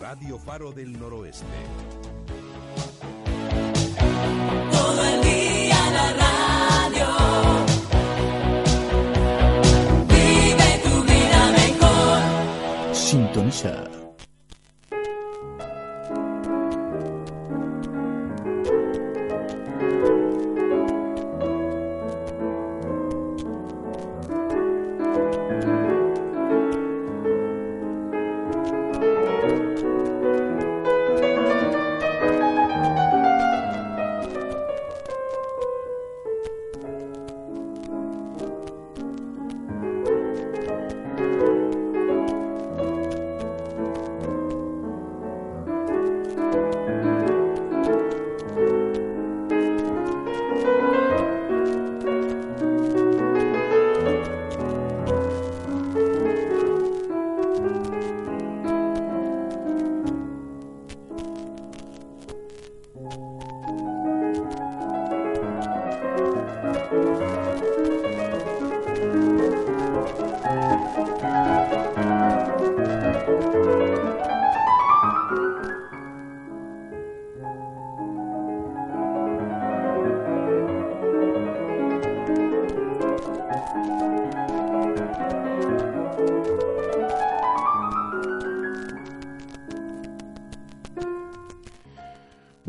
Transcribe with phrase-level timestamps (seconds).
[0.00, 1.44] Radio Faro del Noroeste.
[4.72, 7.06] Todo el día la radio.
[10.08, 12.94] Vive tu vida mejor.
[12.94, 13.84] Sintoniza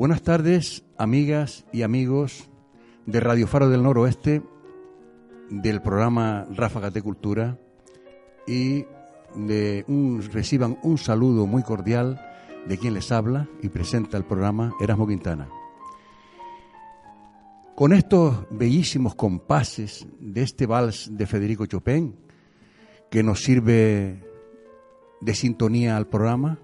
[0.01, 2.49] Buenas tardes, amigas y amigos
[3.05, 4.41] de Radio Faro del Noroeste,
[5.51, 7.59] del programa Ráfagas de Cultura,
[8.47, 8.87] y
[10.31, 12.19] reciban un saludo muy cordial
[12.65, 15.47] de quien les habla y presenta el programa Erasmo Quintana.
[17.75, 22.15] Con estos bellísimos compases de este vals de Federico Chopin,
[23.11, 24.19] que nos sirve
[25.21, 26.57] de sintonía al programa,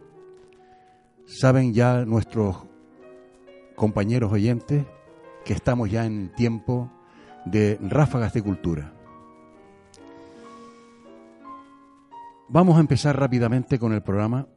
[1.27, 2.65] saben ya nuestros
[3.77, 4.85] compañeros oyentes,
[5.45, 6.91] que estamos ya en tiempo
[7.45, 8.91] de ráfagas de cultura.
[12.49, 14.47] Vamos a empezar rápidamente con el programa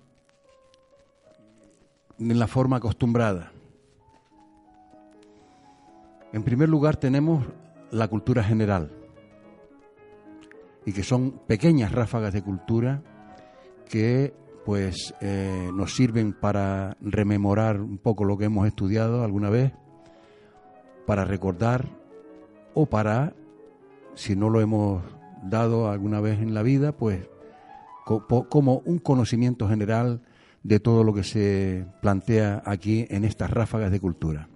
[2.18, 3.52] en la forma acostumbrada.
[6.32, 7.44] En primer lugar tenemos
[7.90, 8.90] la cultura general
[10.86, 13.02] y que son pequeñas ráfagas de cultura
[13.86, 14.32] que
[14.70, 19.72] pues eh, nos sirven para rememorar un poco lo que hemos estudiado alguna vez,
[21.08, 21.88] para recordar
[22.72, 23.34] o para,
[24.14, 25.02] si no lo hemos
[25.42, 27.28] dado alguna vez en la vida, pues
[28.04, 30.22] como un conocimiento general
[30.62, 34.48] de todo lo que se plantea aquí en estas ráfagas de cultura.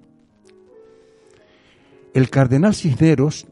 [2.13, 3.49] El cardenal Cisneros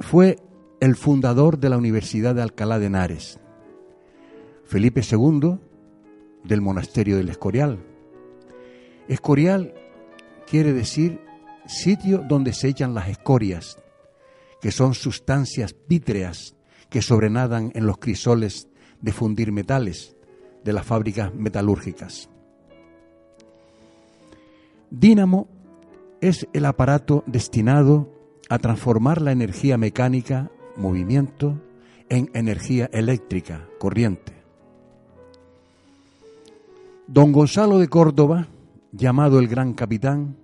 [0.00, 0.40] fue
[0.80, 3.38] el fundador de la Universidad de Alcalá de Henares
[4.64, 5.58] Felipe II
[6.44, 7.78] del monasterio del Escorial.
[9.08, 9.74] Escorial
[10.46, 11.20] quiere decir
[11.66, 13.78] sitio donde se echan las escorias,
[14.60, 16.56] que son sustancias vítreas
[16.88, 18.68] que sobrenadan en los crisoles
[19.00, 20.16] de fundir metales
[20.64, 22.30] de las fábricas metalúrgicas.
[24.90, 25.48] Dínamo
[26.20, 28.10] es el aparato destinado
[28.48, 31.60] a transformar la energía mecánica, movimiento,
[32.08, 34.33] en energía eléctrica, corriente.
[37.14, 38.48] Don Gonzalo de Córdoba,
[38.90, 40.36] llamado el Gran Capitán,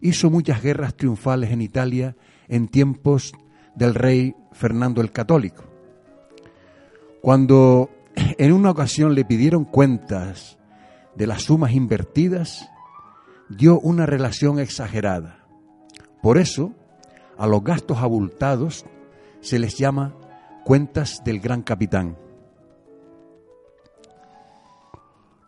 [0.00, 2.14] hizo muchas guerras triunfales en Italia
[2.46, 3.32] en tiempos
[3.74, 5.64] del rey Fernando el Católico.
[7.20, 10.58] Cuando en una ocasión le pidieron cuentas
[11.16, 12.70] de las sumas invertidas,
[13.48, 15.44] dio una relación exagerada.
[16.22, 16.72] Por eso,
[17.36, 18.86] a los gastos abultados
[19.40, 20.14] se les llama
[20.64, 22.16] cuentas del gran capitán.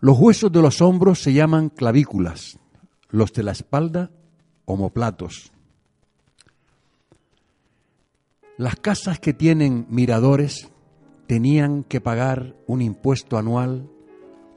[0.00, 2.58] Los huesos de los hombros se llaman clavículas,
[3.10, 4.10] los de la espalda
[4.64, 5.50] homoplatos.
[8.56, 10.70] Las casas que tienen miradores
[11.26, 13.88] tenían que pagar un impuesto anual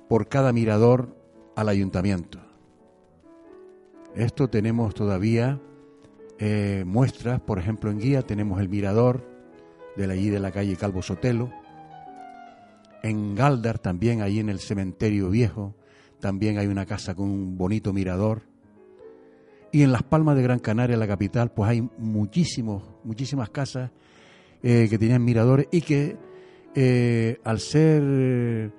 [0.09, 1.15] por cada mirador
[1.55, 2.39] al ayuntamiento.
[4.15, 5.59] Esto tenemos todavía
[6.37, 9.25] eh, muestras, por ejemplo en Guía tenemos el mirador
[9.95, 11.51] de allí de la calle Calvo Sotelo
[13.03, 15.75] En Galdar también, ahí en el cementerio viejo,
[16.19, 18.43] también hay una casa con un bonito mirador.
[19.71, 23.89] Y en Las Palmas de Gran Canaria, la capital, pues hay muchísimos, muchísimas casas
[24.61, 26.17] eh, que tenían miradores y que
[26.75, 28.69] eh, al ser eh,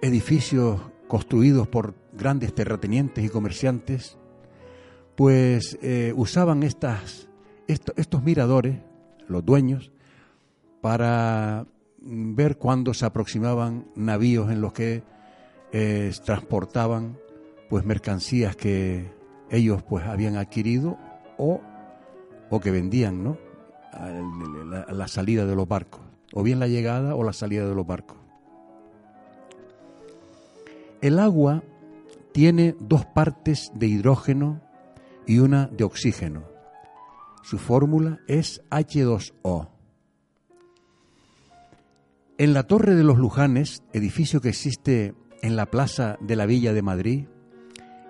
[0.00, 4.16] edificios construidos por grandes terratenientes y comerciantes,
[5.16, 5.78] pues
[6.14, 7.28] usaban estas,
[7.66, 8.78] esto- estos miradores,
[9.28, 9.90] los dueños,
[10.80, 11.66] para
[12.00, 15.02] ver cuándo se aproximaban navíos en los que
[15.72, 17.18] eh, transportaban
[17.68, 19.12] pues mercancías que
[19.50, 20.98] ellos pues habían adquirido
[21.38, 21.60] o,
[22.50, 23.38] o que vendían, ¿no?
[23.92, 26.00] La, la salida de los barcos,
[26.32, 28.18] o bien la llegada o la salida de los barcos.
[31.00, 31.62] El agua
[32.32, 34.60] tiene dos partes de hidrógeno
[35.26, 36.44] y una de oxígeno.
[37.42, 39.79] Su fórmula es H2O.
[42.40, 46.72] En la Torre de los Lujanes, edificio que existe en la plaza de la Villa
[46.72, 47.26] de Madrid,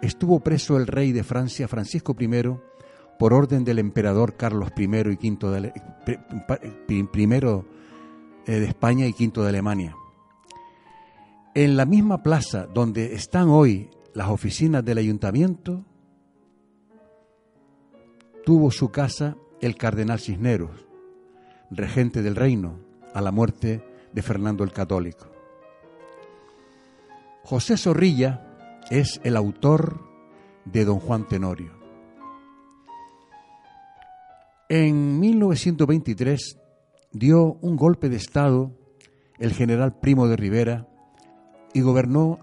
[0.03, 2.29] estuvo preso el rey de Francia Francisco I
[3.19, 5.73] por orden del emperador Carlos I y V
[8.47, 9.97] eh, de España y V de Alemania.
[11.57, 15.85] En la misma plaza donde están hoy las oficinas del ayuntamiento,
[18.45, 20.87] tuvo su casa el cardenal Cisneros,
[21.73, 22.79] regente del reino,
[23.13, 25.27] a la muerte de Fernando el Católico.
[27.43, 30.01] José Zorrilla es el autor
[30.65, 31.73] de Don Juan Tenorio.
[34.69, 36.59] En 1923
[37.13, 38.73] dio un golpe de Estado
[39.39, 40.87] el general Primo de Rivera
[41.73, 42.39] y gobernó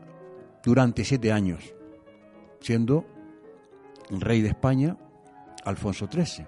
[0.63, 1.73] durante siete años,
[2.59, 3.05] siendo
[4.09, 4.97] rey de España
[5.63, 6.47] Alfonso XIII.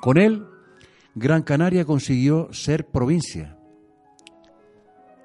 [0.00, 0.46] Con él,
[1.14, 3.58] Gran Canaria consiguió ser provincia,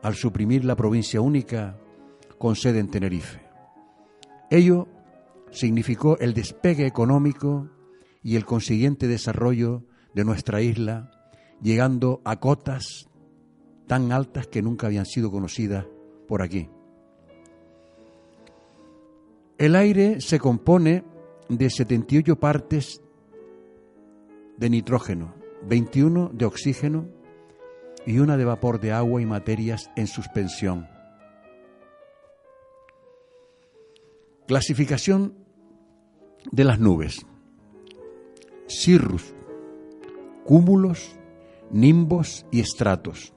[0.01, 1.77] al suprimir la provincia única
[2.39, 3.41] con sede en Tenerife.
[4.49, 4.87] Ello
[5.51, 7.69] significó el despegue económico
[8.23, 9.83] y el consiguiente desarrollo
[10.15, 11.11] de nuestra isla,
[11.61, 13.07] llegando a cotas
[13.85, 15.85] tan altas que nunca habían sido conocidas
[16.27, 16.67] por aquí.
[19.57, 21.03] El aire se compone
[21.47, 23.01] de 78 partes
[24.57, 27.07] de nitrógeno, 21 de oxígeno
[28.05, 30.87] y una de vapor de agua y materias en suspensión.
[34.47, 35.33] Clasificación
[36.51, 37.25] de las nubes.
[38.67, 39.33] Cirrus,
[40.43, 41.15] cúmulos,
[41.71, 43.33] nimbos y estratos.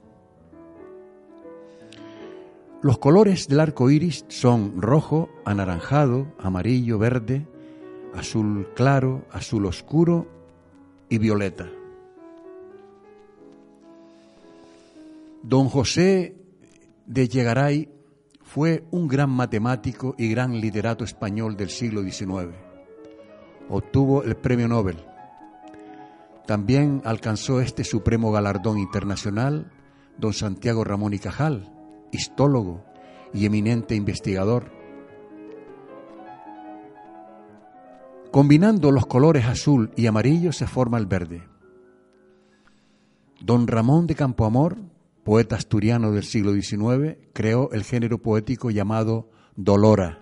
[2.81, 7.47] Los colores del arco iris son rojo, anaranjado, amarillo, verde,
[8.13, 10.27] azul claro, azul oscuro
[11.09, 11.69] y violeta.
[15.43, 16.35] Don José
[17.05, 17.89] de Llegaray
[18.41, 22.55] fue un gran matemático y gran literato español del siglo XIX.
[23.69, 24.97] Obtuvo el premio Nobel.
[26.45, 29.71] También alcanzó este supremo galardón internacional
[30.17, 31.71] don Santiago Ramón y Cajal,
[32.11, 32.83] histólogo
[33.33, 34.71] y eminente investigador.
[38.31, 41.47] Combinando los colores azul y amarillo se forma el verde.
[43.39, 44.77] Don Ramón de Campoamor,
[45.29, 50.17] poeta asturiano del siglo XIX, creó el género poético llamado Dolora.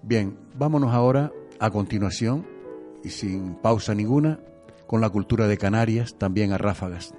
[0.00, 2.46] Bien, vámonos ahora a continuación,
[3.02, 4.38] y sin pausa ninguna,
[4.86, 7.12] con la cultura de Canarias, también a ráfagas.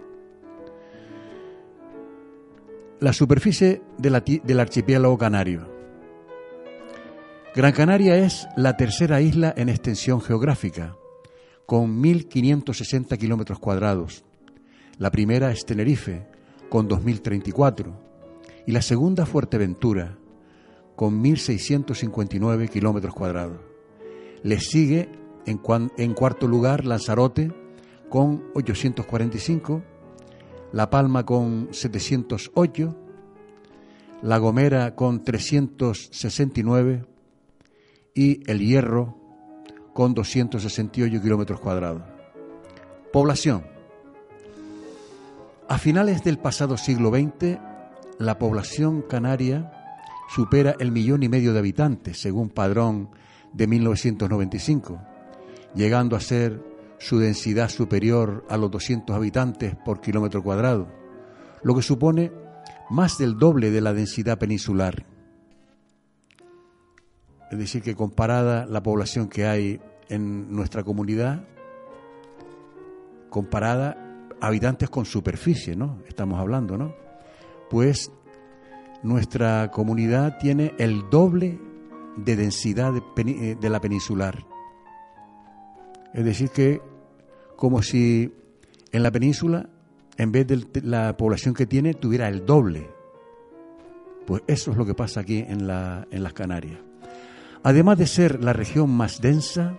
[3.01, 5.67] La superficie del archipiélago canario.
[7.53, 10.96] Gran Canaria es la tercera isla en extensión geográfica,
[11.65, 14.24] con 1.560 kilómetros cuadrados.
[14.98, 16.25] La primera es Tenerife,
[16.70, 17.94] con 2.034,
[18.66, 20.18] y la segunda Fuerteventura,
[20.96, 23.60] con 1.659 kilómetros cuadrados.
[24.42, 25.10] Le sigue
[25.46, 25.58] en,
[26.14, 27.52] cuarto lugar Lanzarote,
[28.10, 29.84] con 845,
[30.72, 32.96] La Palma con 708,
[34.22, 37.06] La Gomera con 369
[38.14, 39.18] y El Hierro
[39.94, 42.04] con 268 kilómetros cuadrados.
[43.12, 43.75] Población.
[45.67, 47.57] A finales del pasado siglo XX,
[48.19, 49.72] la población canaria
[50.29, 53.10] supera el millón y medio de habitantes, según padrón
[53.51, 55.01] de 1995,
[55.74, 56.62] llegando a ser
[57.00, 60.88] su densidad superior a los 200 habitantes por kilómetro cuadrado,
[61.63, 62.31] lo que supone
[62.91, 65.03] más del doble de la densidad peninsular.
[67.50, 71.43] Es decir, que comparada la población que hay en nuestra comunidad,
[73.31, 74.05] comparada
[74.46, 76.00] habitantes con superficie, ¿no?
[76.08, 76.94] Estamos hablando, ¿no?
[77.70, 78.12] Pues
[79.04, 81.60] nuestra comunidad tiene el doble
[82.18, 83.02] de densidad de,
[83.62, 84.46] eh, la peninsular.
[86.14, 86.82] Es decir, que
[87.56, 88.34] como si
[88.92, 89.70] en la península,
[90.18, 92.90] en vez de la población que tiene, tuviera el doble.
[94.25, 96.80] Pues eso es lo que pasa aquí en, la- en las Canarias.
[97.64, 99.78] Además de ser la región más densa,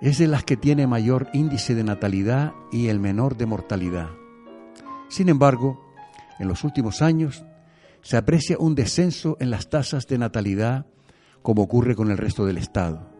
[0.00, 4.08] es de las que tiene mayor índice de natalidad y el menor de mortalidad.
[5.08, 5.80] Sin embargo,
[6.38, 7.44] en los últimos años
[8.02, 10.86] se aprecia un descenso en las tasas de natalidad
[11.42, 13.10] como ocurre con el resto del Estado.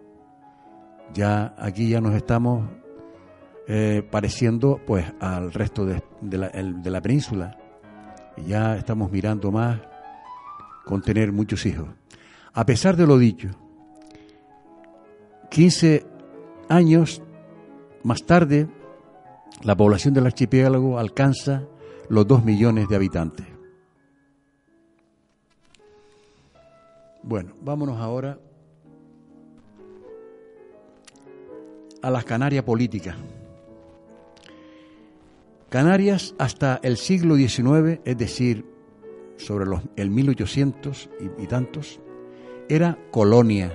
[1.13, 2.69] Ya aquí ya nos estamos
[3.67, 7.59] eh, pareciendo pues al resto de, la, de la península.
[8.37, 9.81] Y ya estamos mirando más
[10.87, 11.89] con tener muchos hijos.
[12.53, 13.49] A pesar de lo dicho,
[15.51, 16.10] 15
[16.71, 17.21] años
[18.03, 18.69] más tarde,
[19.63, 21.65] la población del archipiélago alcanza
[22.09, 23.47] los 2 millones de habitantes.
[27.23, 28.39] Bueno, vámonos ahora
[32.01, 33.17] a las Canarias políticas.
[35.69, 38.65] Canarias hasta el siglo XIX, es decir,
[39.37, 42.01] sobre los, el 1800 y, y tantos,
[42.69, 43.73] era colonia,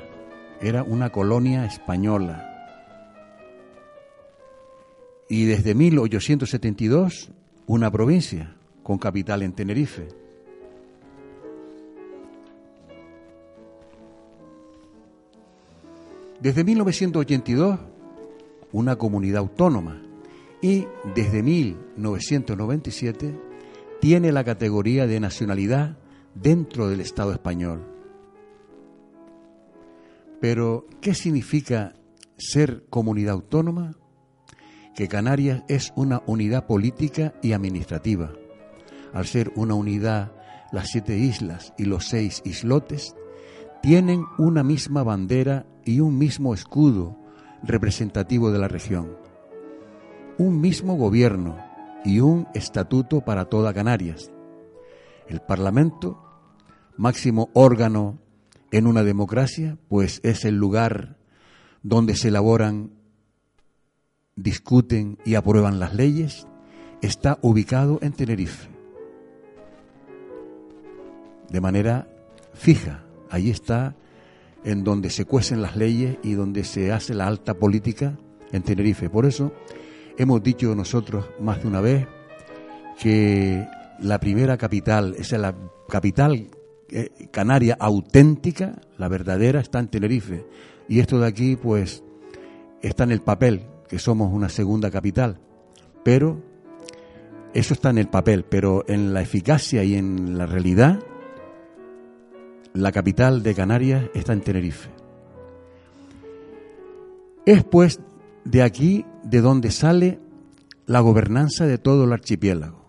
[0.60, 2.55] era una colonia española.
[5.28, 7.32] Y desde 1872,
[7.68, 10.08] una provincia con capital en Tenerife.
[16.40, 17.80] Desde 1982,
[18.72, 20.02] una comunidad autónoma
[20.62, 23.34] y desde 1997
[24.00, 25.98] tiene la categoría de nacionalidad
[26.36, 27.84] dentro del Estado español.
[30.40, 31.96] Pero, ¿qué significa
[32.38, 33.96] ser comunidad autónoma?
[34.96, 38.32] Que Canarias es una unidad política y administrativa.
[39.14, 40.32] Al ser una unidad,
[40.72, 43.16] las siete islas y los seis islotes
[43.82, 47.18] tienen una misma bandera y un mismo escudo
[47.62, 49.18] representativo de la región,
[50.38, 51.58] un mismo gobierno
[52.04, 54.32] y un estatuto para toda Canarias.
[55.28, 56.22] El Parlamento,
[56.98, 58.20] máximo órgano
[58.72, 61.18] en una democracia, pues es el lugar
[61.84, 62.92] donde se elaboran,
[64.36, 66.48] discuten y aprueban las leyes,
[67.02, 68.70] está ubicado en Tenerife.
[71.50, 72.08] De manera
[72.54, 73.96] fija, allí está
[74.64, 78.18] en donde se cuecen las leyes y donde se hace la alta política
[78.52, 79.10] en Tenerife.
[79.10, 79.54] Por eso
[80.18, 82.08] hemos dicho nosotros más de una vez
[83.00, 83.68] que
[84.00, 85.56] la primera capital, esa es la
[85.88, 86.48] capital
[86.90, 90.46] eh, canaria auténtica, la verdadera, está en Tenerife.
[90.88, 92.04] Y esto de aquí, pues,
[92.82, 93.68] está en el papel,
[94.00, 95.40] somos una segunda capital.
[96.04, 96.42] Pero
[97.54, 101.00] eso está en el papel, pero en la eficacia y en la realidad,
[102.74, 104.90] la capital de Canarias está en Tenerife.
[107.46, 108.02] Es pues
[108.44, 110.20] de aquí de donde sale
[110.86, 112.86] la gobernanza de todo el archipiélago.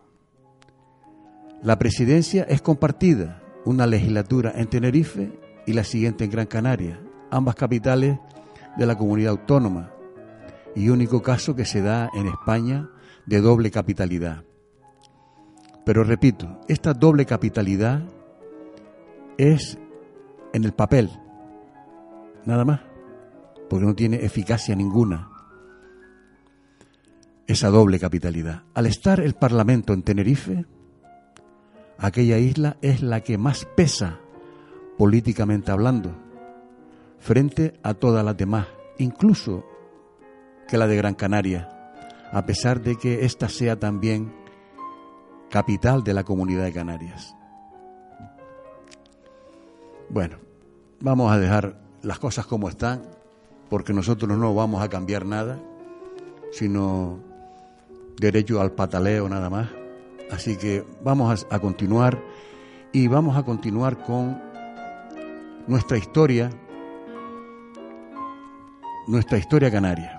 [1.63, 7.55] La presidencia es compartida, una legislatura en Tenerife y la siguiente en Gran Canaria, ambas
[7.55, 8.19] capitales
[8.77, 9.96] de la comunidad autónoma
[10.77, 12.91] y único caso que se da en España
[13.25, 14.45] de doble capitalidad.
[15.85, 18.03] Pero repito, esta doble capitalidad
[19.39, 19.79] es
[20.53, 21.11] en el papel,
[22.45, 22.81] nada más,
[23.71, 25.31] porque no tiene eficacia ninguna
[27.47, 28.65] esa doble capitalidad.
[28.75, 30.67] Al estar el Parlamento en Tenerife,
[31.97, 34.19] aquella isla es la que más pesa
[34.99, 36.15] políticamente hablando
[37.19, 38.67] frente a todas las demás,
[38.99, 39.65] incluso
[40.69, 41.69] que la de Gran Canaria,
[42.33, 44.33] a pesar de que ésta sea también
[45.51, 47.37] capital de la comunidad de Canarias.
[50.09, 50.37] Bueno,
[51.01, 53.03] vamos a dejar las cosas como están,
[53.69, 55.59] porque nosotros no vamos a cambiar nada,
[56.53, 57.21] sino
[58.17, 59.69] derecho al pataleo nada más.
[60.31, 62.23] Así que vamos a, a continuar
[62.93, 64.41] y vamos a continuar con
[65.67, 66.51] nuestra historia,
[69.07, 70.16] nuestra historia canaria.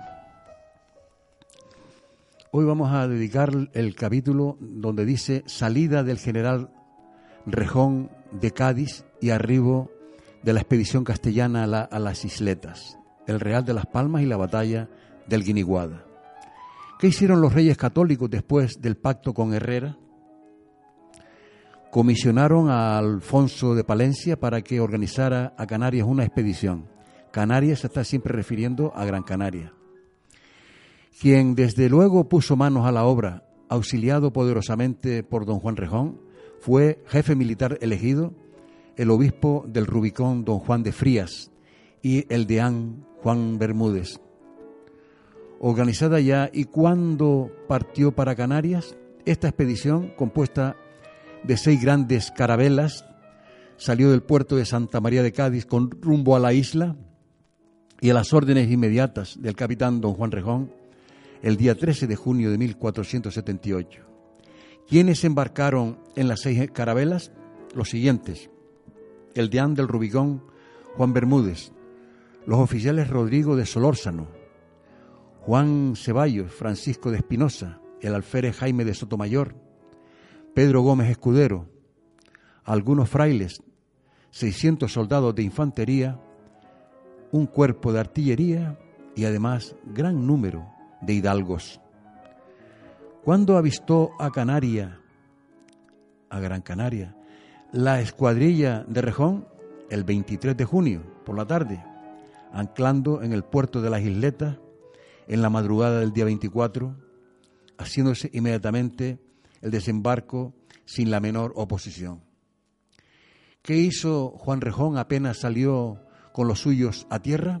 [2.50, 6.70] Hoy vamos a dedicar el capítulo donde dice salida del general
[7.46, 9.90] Rejón de Cádiz y arribo
[10.42, 14.26] de la expedición castellana a, la- a las isletas, el Real de las Palmas y
[14.26, 14.88] la batalla
[15.26, 16.04] del Guiniguada.
[16.98, 19.96] ¿Qué hicieron los reyes católicos después del pacto con Herrera?
[21.90, 26.86] Comisionaron a Alfonso de Palencia para que organizara a Canarias una expedición.
[27.30, 29.72] Canarias se está siempre refiriendo a Gran Canaria.
[31.20, 36.20] Quien desde luego puso manos a la obra, auxiliado poderosamente por don Juan Rejón,
[36.60, 38.34] fue jefe militar elegido
[38.96, 41.50] el obispo del Rubicón, don Juan de Frías,
[42.02, 44.20] y el deán Juan Bermúdez.
[45.58, 50.76] Organizada ya y cuando partió para Canarias, esta expedición, compuesta
[51.42, 53.04] de seis grandes carabelas,
[53.76, 56.94] salió del puerto de Santa María de Cádiz con rumbo a la isla
[58.00, 60.77] y a las órdenes inmediatas del capitán don Juan Rejón
[61.42, 64.02] el día 13 de junio de 1478.
[64.88, 67.32] ¿Quiénes embarcaron en las seis carabelas?
[67.74, 68.50] Los siguientes.
[69.34, 70.42] El deán del Rubicón,
[70.96, 71.72] Juan Bermúdez.
[72.46, 74.28] Los oficiales Rodrigo de Solórzano.
[75.40, 77.80] Juan Ceballos, Francisco de Espinosa.
[78.00, 79.54] El alférez Jaime de Sotomayor.
[80.54, 81.68] Pedro Gómez Escudero.
[82.64, 83.62] Algunos frailes.
[84.30, 86.18] 600 soldados de infantería.
[87.30, 88.78] Un cuerpo de artillería
[89.14, 91.80] y además gran número de hidalgos.
[93.24, 95.00] Cuando avistó a Canaria,
[96.30, 97.14] a Gran Canaria,
[97.72, 99.46] la escuadrilla de Rejón,
[99.90, 101.82] el 23 de junio por la tarde,
[102.52, 104.58] anclando en el puerto de las Isletas
[105.26, 106.96] en la madrugada del día 24,
[107.76, 109.18] haciéndose inmediatamente
[109.60, 112.22] el desembarco sin la menor oposición.
[113.62, 116.00] ¿Qué hizo Juan Rejón apenas salió
[116.32, 117.60] con los suyos a tierra?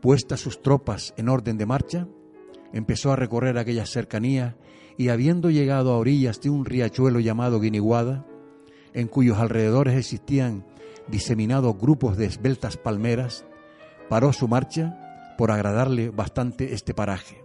[0.00, 2.06] Puestas sus tropas en orden de marcha,
[2.72, 4.54] empezó a recorrer aquellas cercanías
[4.96, 8.26] y habiendo llegado a orillas de un riachuelo llamado Guiniguada,
[8.92, 10.64] en cuyos alrededores existían
[11.08, 13.44] diseminados grupos de esbeltas palmeras,
[14.08, 17.42] paró su marcha por agradarle bastante este paraje.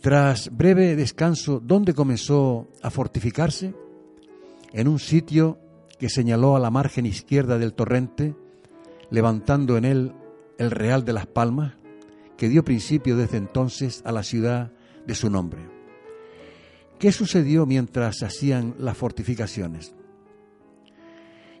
[0.00, 3.74] Tras breve descanso, ¿dónde comenzó a fortificarse?
[4.72, 5.58] En un sitio
[5.98, 8.36] que señaló a la margen izquierda del torrente,
[9.10, 10.12] levantando en él
[10.58, 11.74] el Real de las Palmas,
[12.36, 14.72] que dio principio desde entonces a la ciudad
[15.06, 15.60] de su nombre.
[16.98, 19.94] ¿Qué sucedió mientras hacían las fortificaciones?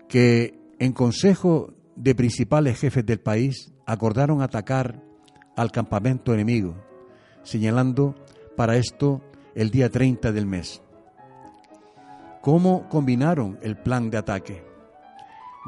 [0.08, 5.02] Que en consejo de principales jefes del país acordaron atacar
[5.56, 6.76] al campamento enemigo,
[7.42, 8.14] señalando
[8.56, 9.22] para esto
[9.54, 10.82] el día 30 del mes.
[12.42, 14.64] ¿Cómo combinaron el plan de ataque?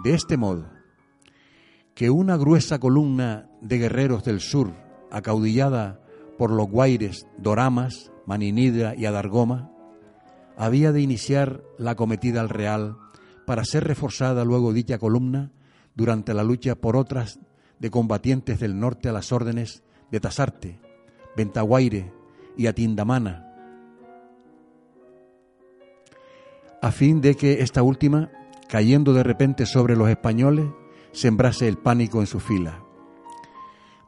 [0.05, 0.71] De este modo,
[1.95, 6.01] que una gruesa columna de guerreros del sur acaudillada
[6.37, 9.71] por los guaires Doramas, Maninidra y Adargoma,
[10.57, 12.97] había de iniciar la cometida al Real
[13.47, 15.51] para ser reforzada luego dicha columna
[15.95, 17.41] durante la lucha por otras
[17.79, 20.81] de combatientes del norte a las órdenes de Tasarte,
[21.37, 22.13] Ventaguaire
[22.57, 23.49] y Atindamana,
[26.81, 28.31] a fin de que esta última,
[28.69, 30.67] cayendo de repente sobre los españoles,
[31.13, 32.88] sembrase el pánico en su fila.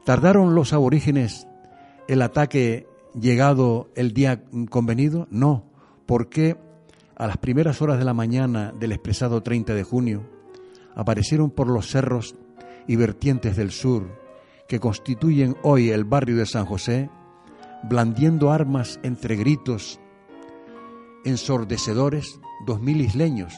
[0.03, 1.47] ¿Tardaron los aborígenes
[2.07, 2.87] el ataque
[3.19, 5.27] llegado el día convenido?
[5.29, 5.65] No,
[6.05, 6.57] porque
[7.15, 10.23] a las primeras horas de la mañana del expresado 30 de junio
[10.95, 12.35] aparecieron por los cerros
[12.87, 14.19] y vertientes del sur
[14.67, 17.09] que constituyen hoy el barrio de San José,
[17.83, 19.99] blandiendo armas entre gritos
[21.25, 23.53] ensordecedores, dos mil isleños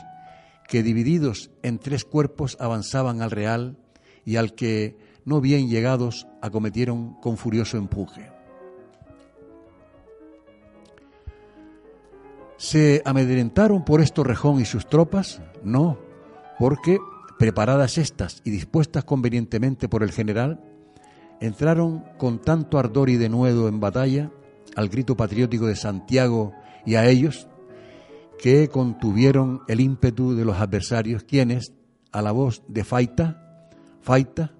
[0.67, 3.77] que divididos en tres cuerpos avanzaban al real
[4.25, 8.31] y al que no bien llegados, acometieron con furioso empuje.
[12.57, 15.41] ¿Se amedrentaron por esto Rejón y sus tropas?
[15.63, 15.97] No,
[16.59, 16.97] porque,
[17.37, 20.61] preparadas estas y dispuestas convenientemente por el general,
[21.41, 24.31] entraron con tanto ardor y denuedo en batalla
[24.75, 26.53] al grito patriótico de Santiago
[26.85, 27.47] y a ellos,
[28.39, 31.73] que contuvieron el ímpetu de los adversarios, quienes,
[32.11, 33.67] a la voz de Faita,
[34.01, 34.53] Faita,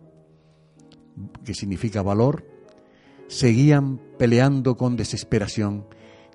[1.43, 2.45] que significa valor,
[3.27, 5.85] seguían peleando con desesperación,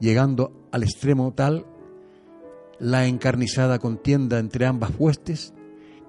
[0.00, 1.66] llegando al extremo tal
[2.78, 5.52] la encarnizada contienda entre ambas huestes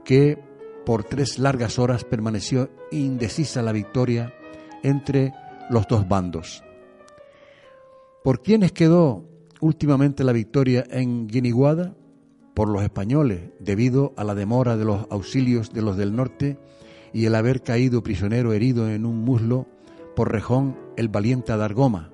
[0.05, 0.38] que
[0.86, 4.34] por tres largas horas permaneció indecisa la victoria
[4.84, 5.34] entre
[5.69, 6.63] los dos bandos.
[8.23, 9.23] ¿Por quiénes quedó
[9.62, 11.95] últimamente la victoria en Guiniguada?
[12.53, 16.58] Por los españoles, debido a la demora de los auxilios de los del norte
[17.13, 19.67] y el haber caído prisionero herido en un muslo
[20.15, 22.11] por Rejón el valiente Adargoma,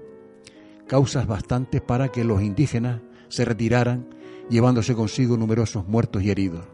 [0.87, 4.07] causas bastantes para que los indígenas se retiraran
[4.49, 6.65] llevándose consigo numerosos muertos y heridos.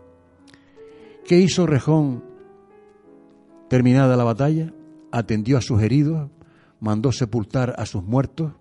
[1.25, 2.23] ¿Qué hizo Rejón
[3.69, 4.73] terminada la batalla?
[5.11, 6.29] Atendió a sus heridos,
[6.79, 8.53] mandó sepultar a sus muertos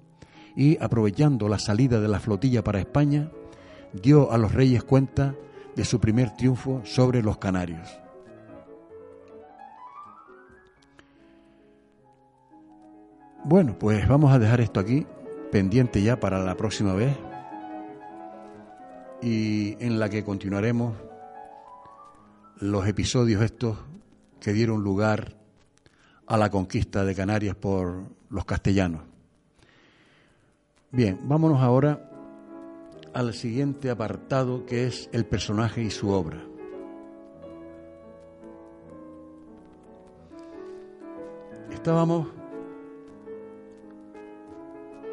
[0.57, 3.31] y, aprovechando la salida de la flotilla para España,
[3.93, 5.35] dio a los reyes cuenta
[5.75, 7.89] de su primer triunfo sobre los canarios.
[13.43, 15.07] Bueno, pues vamos a dejar esto aquí,
[15.51, 17.17] pendiente ya para la próxima vez,
[19.23, 20.95] y en la que continuaremos
[22.59, 23.79] los episodios estos
[24.41, 25.37] que dieron lugar
[26.27, 29.03] a la conquista de Canarias por los castellanos.
[30.91, 32.11] Bien, vámonos ahora
[33.15, 36.45] al siguiente apartado que es el personaje y su obra.
[41.73, 42.40] Estábamos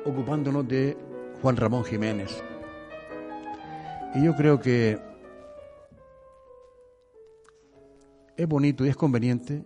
[0.07, 0.97] ocupándonos de
[1.41, 2.41] Juan Ramón Jiménez.
[4.15, 4.97] Y yo creo que
[8.37, 9.63] es bonito y es conveniente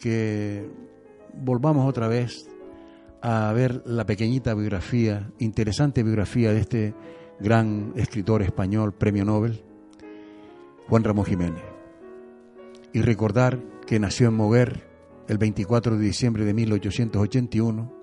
[0.00, 0.68] que
[1.34, 2.48] volvamos otra vez
[3.22, 6.94] a ver la pequeñita biografía, interesante biografía de este
[7.38, 9.62] gran escritor español, premio Nobel,
[10.88, 11.62] Juan Ramón Jiménez.
[12.92, 14.88] Y recordar que nació en Moguer
[15.28, 17.99] el 24 de diciembre de 1881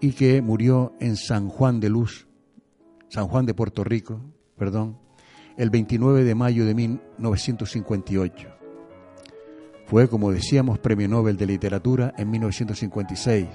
[0.00, 2.28] y que murió en San Juan de Luz,
[3.08, 4.20] San Juan de Puerto Rico,
[4.56, 4.98] perdón,
[5.56, 8.48] el 29 de mayo de 1958.
[9.86, 13.48] Fue, como decíamos, Premio Nobel de Literatura en 1956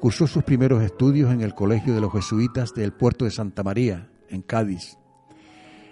[0.00, 4.08] Cursó sus primeros estudios en el Colegio de los Jesuitas del puerto de Santa María,
[4.28, 4.96] en Cádiz.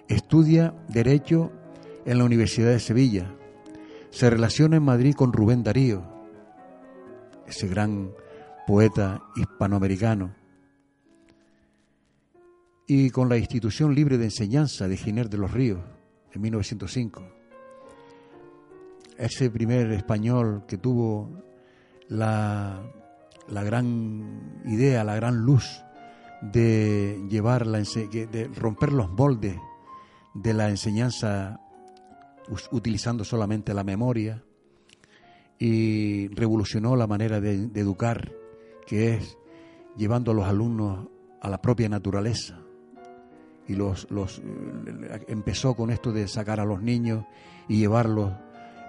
[0.06, 1.50] Estudia Derecho
[2.04, 3.34] en la Universidad de Sevilla.
[4.10, 6.04] Se relaciona en Madrid con Rubén Darío,
[7.48, 8.12] ese gran
[8.66, 10.34] poeta hispanoamericano,
[12.88, 15.80] y con la Institución Libre de Enseñanza de Giner de los Ríos,
[16.32, 17.22] en 1905.
[19.18, 21.42] Ese primer español que tuvo
[22.08, 22.82] la
[23.48, 25.82] la gran idea, la gran luz
[26.40, 29.56] de llevar la de romper los moldes
[30.34, 31.60] de la enseñanza
[32.70, 34.44] utilizando solamente la memoria
[35.58, 38.30] y revolucionó la manera de, educar,
[38.86, 39.36] que es
[39.96, 41.08] llevando a los alumnos
[41.40, 42.58] a la propia naturaleza.
[43.68, 47.24] Y los, los eh, empezó con esto de sacar a los niños
[47.68, 48.32] y llevarlos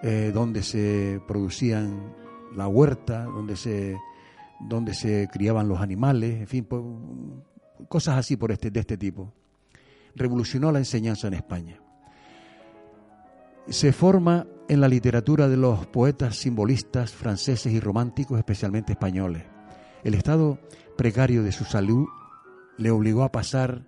[0.04, 2.14] eh, donde se producían
[2.56, 3.98] la huerta, donde se
[4.60, 6.82] donde se criaban los animales, en fin, pues,
[7.88, 9.32] cosas así por este, de este tipo.
[10.16, 11.80] Revolucionó la enseñanza en España.
[13.68, 19.44] Se forma en la literatura de los poetas simbolistas franceses y románticos, especialmente españoles.
[20.08, 20.58] El estado
[20.96, 22.08] precario de su salud
[22.78, 23.84] le obligó a pasar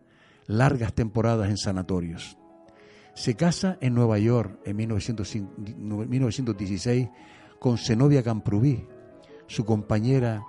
[0.47, 2.37] largas temporadas en sanatorios.
[3.13, 7.07] Se casa en Nueva York en 1916
[7.57, 8.85] con Zenobia Camprubí,
[9.47, 10.43] su compañera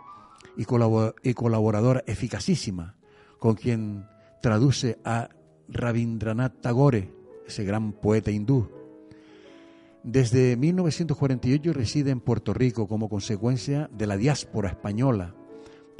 [0.56, 2.96] y, colaboradora eficacísima,
[3.38, 4.08] con quien
[4.42, 5.28] traduce a
[5.68, 7.14] Rabindranath Tagore,
[7.46, 8.68] ese gran poeta hindú.
[10.02, 15.36] Desde 1948 reside en Puerto Rico como consecuencia de la diáspora española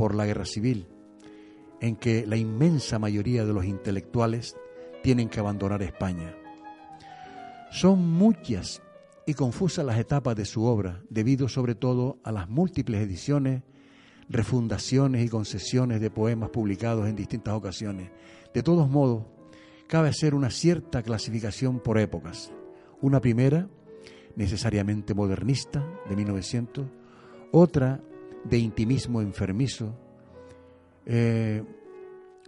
[0.00, 0.86] por la guerra civil,
[1.78, 4.56] en que la inmensa mayoría de los intelectuales
[5.02, 6.34] tienen que abandonar España.
[7.70, 8.80] Son muchas
[9.26, 13.62] y confusas las etapas de su obra, debido sobre todo a las múltiples ediciones
[14.30, 18.10] refundaciones y concesiones de poemas publicados en distintas ocasiones.
[18.54, 19.26] De todos modos,
[19.86, 22.50] cabe hacer una cierta clasificación por épocas.
[23.02, 23.68] Una primera,
[24.34, 26.86] necesariamente modernista, de 1900,
[27.52, 28.00] otra
[28.44, 29.94] de intimismo enfermizo,
[31.06, 31.62] eh,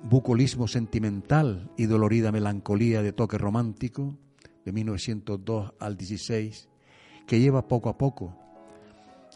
[0.02, 4.16] bucolismo sentimental y dolorida melancolía de toque romántico,
[4.64, 6.68] de 1902 al 16,
[7.26, 8.36] que lleva poco a poco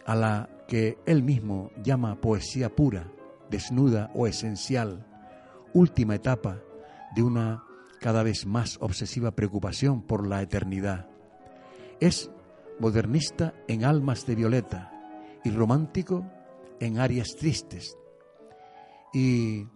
[0.04, 3.10] a la que él mismo llama poesía pura,
[3.50, 5.06] desnuda o esencial,
[5.72, 6.60] última etapa
[7.14, 7.64] de una
[8.00, 11.08] cada vez más obsesiva preocupación por la eternidad.
[12.00, 12.30] Es
[12.78, 14.92] modernista en almas de violeta
[15.44, 16.24] y romántico
[16.80, 17.96] en áreas tristes
[19.12, 19.66] y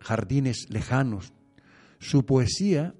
[0.00, 1.32] jardines lejanos.
[1.98, 2.94] Su poesía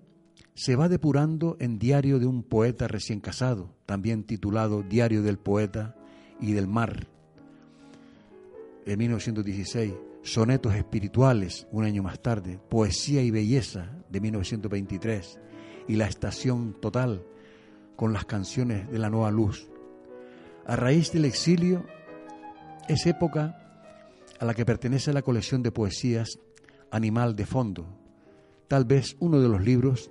[0.54, 5.96] se va depurando en Diario de un poeta recién casado, también titulado Diario del poeta,
[6.40, 7.06] y del mar.
[8.86, 15.38] En 1916, Sonetos Espirituales, un año más tarde, Poesía y Belleza, de 1923,
[15.88, 17.24] y La Estación Total,
[17.96, 19.68] con las canciones de la Nueva Luz.
[20.66, 21.86] A raíz del exilio,
[22.90, 23.56] es época
[24.40, 26.40] a la que pertenece la colección de poesías
[26.90, 27.86] Animal de Fondo,
[28.66, 30.10] tal vez uno de los libros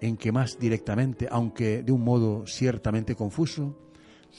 [0.00, 3.78] en que más directamente, aunque de un modo ciertamente confuso,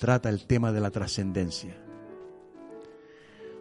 [0.01, 1.77] trata el tema de la trascendencia.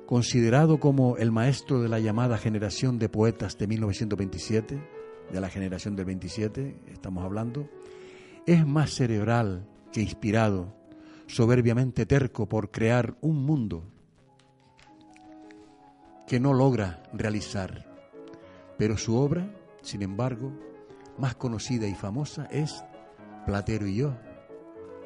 [0.07, 4.89] Considerado como el maestro de la llamada generación de poetas de 1927,
[5.33, 7.71] de la generación del 27, estamos hablando,
[8.45, 10.75] es más cerebral que inspirado,
[11.29, 13.93] soberbiamente terco por crear un mundo
[16.27, 17.87] que no logra realizar.
[18.79, 19.49] Pero su obra,
[19.83, 20.53] sin embargo,
[21.19, 22.85] más conocida y famosa es
[23.47, 24.17] Platero y yo,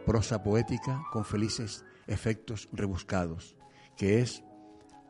[0.07, 3.57] prosa poética con felices efectos rebuscados,
[3.97, 4.43] que es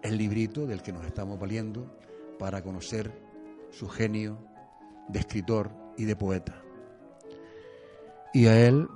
[0.02, 1.96] el librito del que nos estamos valiendo
[2.38, 3.12] para conocer
[3.70, 4.38] su genio
[5.08, 6.60] de escritor y de poeta.
[8.34, 8.88] Y a él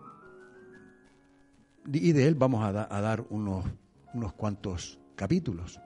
[1.86, 3.64] y de él vamos a, da- a dar unos,
[4.14, 5.80] unos cuantos capítulos.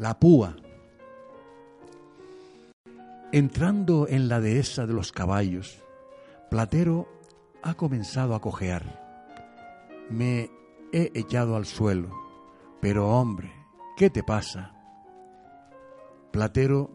[0.00, 0.56] La púa.
[3.32, 5.82] Entrando en la dehesa de los caballos,
[6.48, 7.06] Platero
[7.62, 8.98] ha comenzado a cojear.
[10.08, 10.50] Me
[10.90, 12.18] he echado al suelo,
[12.80, 13.52] pero hombre,
[13.98, 14.72] ¿qué te pasa?
[16.30, 16.90] Platero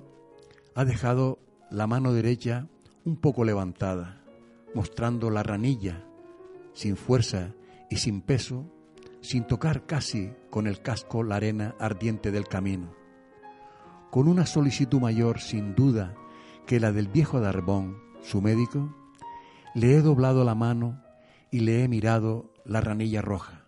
[0.74, 1.38] ha dejado
[1.70, 2.68] la mano derecha
[3.06, 4.24] un poco levantada,
[4.74, 6.04] mostrando la ranilla,
[6.74, 7.54] sin fuerza
[7.88, 8.66] y sin peso,
[9.26, 12.94] sin tocar casi con el casco la arena ardiente del camino.
[14.12, 16.16] Con una solicitud mayor, sin duda,
[16.66, 18.96] que la del viejo Darbón, su médico,
[19.74, 21.02] le he doblado la mano
[21.52, 23.66] y le he mirado la ranilla roja.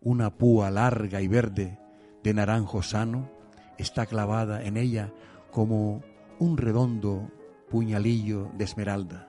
[0.00, 1.78] Una púa larga y verde
[2.22, 3.30] de naranjo sano
[3.78, 5.12] está clavada en ella
[5.50, 6.02] como
[6.38, 7.30] un redondo
[7.70, 9.26] puñalillo de esmeralda.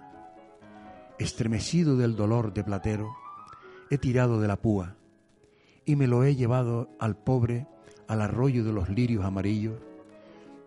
[1.17, 3.15] Estremecido del dolor de Platero,
[3.89, 4.97] he tirado de la púa
[5.85, 7.67] y me lo he llevado al pobre
[8.07, 9.79] al arroyo de los lirios amarillos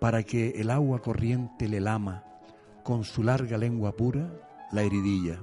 [0.01, 2.25] para que el agua corriente le lama
[2.83, 4.33] con su larga lengua pura
[4.73, 5.43] la heridilla.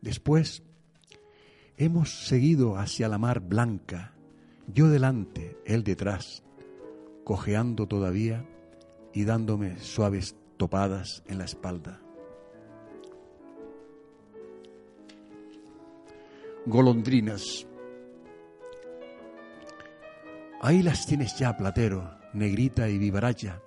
[0.00, 0.62] Después
[1.76, 4.14] hemos seguido hacia la mar blanca,
[4.72, 6.42] yo delante, él detrás,
[7.24, 8.44] cojeando todavía
[9.12, 12.00] y dándome suaves topadas en la espalda.
[16.66, 17.67] Golondrinas.
[20.60, 23.62] Ahí las tienes ya, Platero, negrita y vivaracha,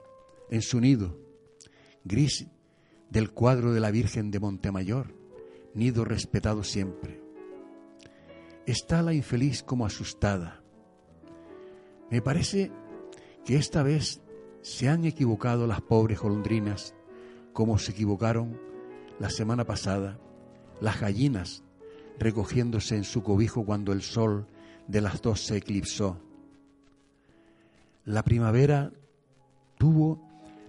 [0.49, 1.17] en su nido,
[2.03, 2.47] gris
[3.09, 5.15] del cuadro de la Virgen de Montemayor,
[5.73, 7.21] nido respetado siempre.
[8.65, 10.61] Está la infeliz como asustada.
[12.09, 12.71] Me parece
[13.45, 14.21] que esta vez
[14.61, 16.93] se han equivocado las pobres golondrinas,
[17.53, 18.59] como se equivocaron
[19.17, 20.19] la semana pasada
[20.81, 21.63] las gallinas
[22.19, 24.47] recogiéndose en su cobijo cuando el sol
[24.87, 26.19] de las dos se eclipsó.
[28.05, 28.91] La primavera
[29.77, 30.19] tuvo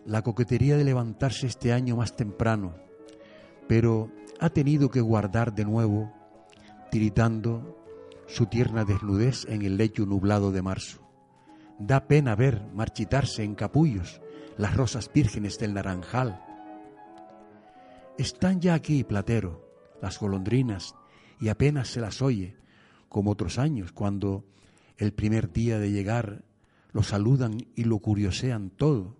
[0.04, 2.74] la coquetería de levantarse este año más temprano,
[3.68, 6.12] pero ha tenido que guardar de nuevo,
[6.90, 7.78] tiritando,
[8.26, 11.00] su tierna desnudez en el lecho nublado de marzo.
[11.78, 14.20] Da pena ver marchitarse en capullos
[14.58, 16.40] las rosas vírgenes del naranjal.
[18.18, 19.66] Están ya aquí, Platero,
[20.02, 20.94] las golondrinas,
[21.40, 22.56] y apenas se las oye,
[23.08, 24.44] como otros años, cuando
[24.98, 26.44] el primer día de llegar
[26.92, 29.16] lo saludan y lo curiosean todo,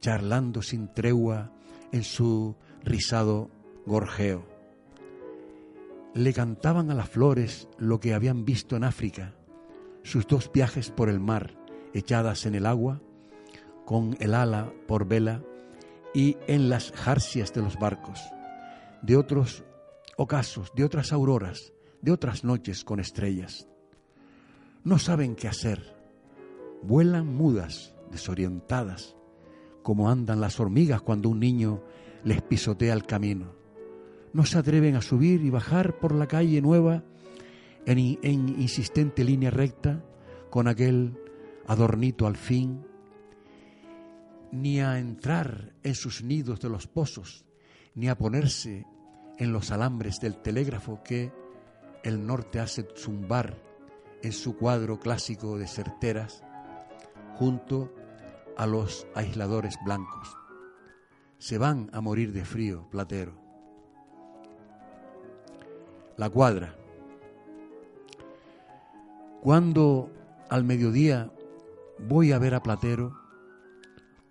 [0.00, 1.52] charlando sin tregua
[1.92, 3.50] en su rizado
[3.86, 4.46] gorjeo.
[6.14, 9.34] Le cantaban a las flores lo que habían visto en África,
[10.02, 11.56] sus dos viajes por el mar,
[11.94, 13.00] echadas en el agua,
[13.84, 15.42] con el ala por vela
[16.14, 18.20] y en las jarcias de los barcos,
[19.02, 19.64] de otros
[20.16, 23.68] ocasos, de otras auroras, de otras noches con estrellas.
[24.84, 25.91] No saben qué hacer,
[26.82, 29.16] vuelan mudas, desorientadas,
[29.82, 31.82] como andan las hormigas cuando un niño
[32.24, 33.54] les pisotea el camino.
[34.32, 37.04] No se atreven a subir y bajar por la calle nueva
[37.86, 40.04] en, en insistente línea recta
[40.50, 41.18] con aquel
[41.66, 42.84] adornito al fin,
[44.50, 47.44] ni a entrar en sus nidos de los pozos,
[47.94, 48.86] ni a ponerse
[49.38, 51.32] en los alambres del telégrafo que
[52.04, 53.62] el norte hace zumbar
[54.22, 56.44] en su cuadro clásico de certeras
[57.38, 57.92] junto
[58.56, 60.36] a los aisladores blancos.
[61.38, 63.34] Se van a morir de frío, Platero.
[66.16, 66.76] La cuadra.
[69.40, 70.10] Cuando
[70.48, 71.32] al mediodía
[71.98, 73.18] voy a ver a Platero,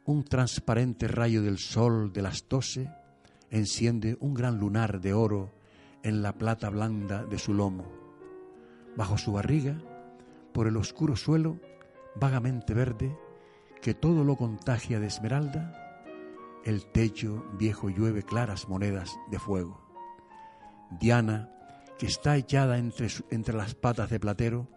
[0.06, 2.90] un transparente rayo del sol de las doce
[3.50, 5.52] enciende un gran lunar de oro
[6.04, 7.86] en la plata blanda de su lomo.
[8.96, 9.78] Bajo su barriga,
[10.54, 11.60] por el oscuro suelo,
[12.16, 13.18] vagamente verde,
[13.82, 15.78] que todo lo contagia de esmeralda,
[16.64, 19.82] el techo viejo llueve claras monedas de fuego.
[21.00, 21.50] Diana,
[21.98, 24.68] que está echada entre, entre las patas de Platero,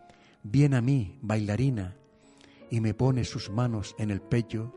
[0.42, 1.96] viene a mí, bailarina,
[2.70, 4.74] y me pone sus manos en el pecho,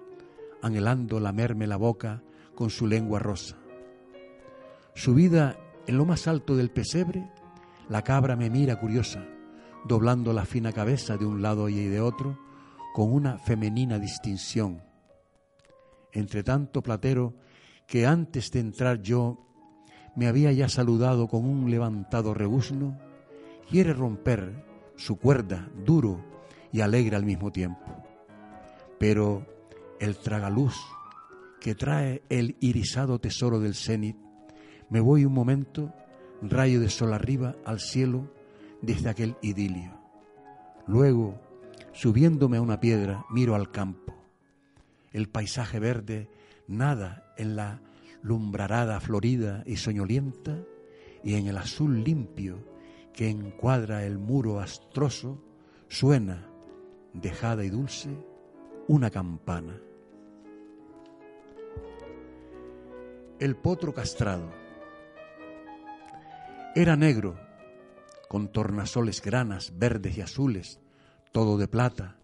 [0.62, 2.24] anhelando lamerme la boca
[2.56, 3.56] con su lengua rosa.
[4.94, 7.30] Subida en lo más alto del pesebre,
[7.88, 9.26] la cabra me mira curiosa,
[9.86, 12.38] doblando la fina cabeza de un lado y de otro,
[12.98, 14.82] con una femenina distinción.
[16.12, 17.36] Entre tanto platero
[17.86, 19.38] que antes de entrar yo
[20.16, 22.98] me había ya saludado con un levantado rebuzno,
[23.70, 26.26] quiere romper su cuerda duro
[26.72, 27.86] y alegre al mismo tiempo.
[28.98, 29.46] Pero
[30.00, 30.76] el tragaluz
[31.62, 34.18] que trae el irisado tesoro del cenit,
[34.90, 35.94] me voy un momento,
[36.42, 38.34] rayo de sol arriba al cielo
[38.82, 39.92] desde aquel idilio.
[40.88, 41.47] Luego,
[41.98, 44.14] subiéndome a una piedra, miro al campo.
[45.12, 46.30] El paisaje verde
[46.68, 47.82] nada en la
[48.22, 50.60] lumbrarada florida y soñolienta,
[51.24, 52.64] y en el azul limpio
[53.14, 55.44] que encuadra el muro astroso,
[55.88, 56.48] suena,
[57.14, 58.16] dejada y dulce,
[58.88, 59.82] una campana.
[63.40, 64.52] El potro castrado.
[66.76, 67.40] Era negro,
[68.30, 70.80] con tornasoles granas verdes y azules,
[71.32, 72.18] todo de plata,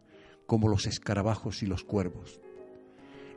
[0.45, 2.39] como los escarabajos y los cuervos.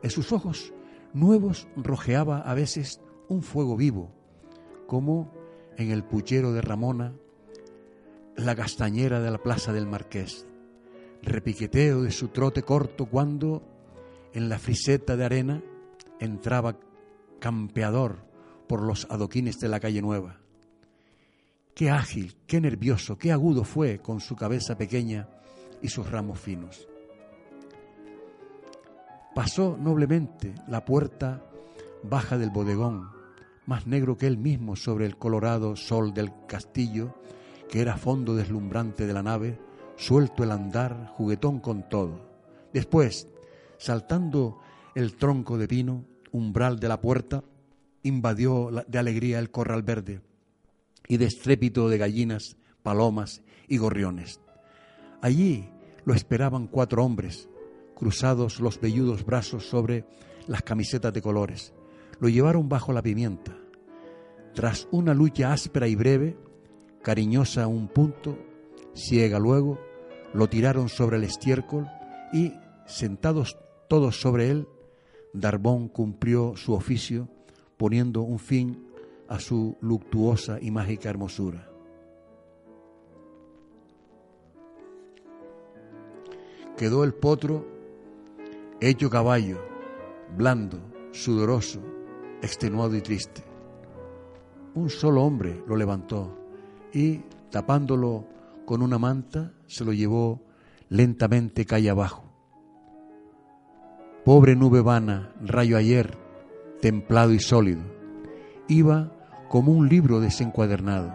[0.03, 0.73] En sus ojos
[1.13, 4.13] nuevos rojeaba a veces un fuego vivo,
[4.87, 5.33] como
[5.77, 7.15] en el puchero de Ramona,
[8.37, 10.47] la castañera de la plaza del Marqués,
[11.23, 13.63] repiqueteo de su trote corto cuando
[14.33, 15.63] en la friseta de arena
[16.21, 16.79] entraba
[17.41, 18.27] campeador
[18.67, 20.41] por los adoquines de la calle nueva.
[21.75, 25.29] Qué ágil, qué nervioso, qué agudo fue con su cabeza pequeña
[25.83, 26.89] y sus ramos finos.
[29.35, 31.43] Pasó noblemente la puerta
[32.03, 33.11] baja del bodegón,
[33.67, 37.15] más negro que él mismo sobre el colorado sol del castillo,
[37.69, 39.59] que era fondo deslumbrante de la nave,
[39.97, 42.21] suelto el andar, juguetón con todo.
[42.73, 43.29] Después,
[43.79, 44.61] saltando
[44.95, 47.45] el tronco de pino, umbral de la puerta,
[48.03, 50.21] invadió de alegría el corral verde
[51.09, 54.41] y de estrépito de gallinas, palomas y gorriones.
[55.27, 55.69] Allí
[56.05, 57.49] lo esperaban cuatro hombres,
[57.97, 60.05] cruzados los velludos brazos sobre
[60.47, 61.75] las camisetas de colores.
[62.21, 63.53] Lo llevaron bajo la pimienta.
[64.55, 66.37] Tras una lucha áspera y breve,
[67.03, 68.39] cariñosa a un punto,
[68.95, 69.81] ciega luego,
[70.33, 71.89] lo tiraron sobre el estiércol
[72.33, 72.53] y,
[72.87, 73.59] sentados
[73.89, 74.69] todos sobre él,
[75.33, 77.29] Darbón cumplió su oficio
[77.77, 78.87] poniendo un fin
[79.27, 81.76] a su luctuosa y mágica hermosura.
[86.77, 87.67] Quedó el potro
[88.81, 89.59] hecho caballo,
[90.37, 90.79] blando,
[91.13, 91.81] sudoroso,
[92.43, 93.43] extenuado y triste.
[94.75, 96.37] Un solo hombre lo levantó
[96.93, 98.27] y, tapándolo
[98.67, 100.43] con una manta, se lo llevó
[100.89, 102.25] lentamente calle abajo.
[104.25, 106.19] Pobre nube vana, rayo ayer,
[106.81, 107.83] templado y sólido,
[108.69, 109.13] iba
[109.49, 111.13] como un libro desencuadernado.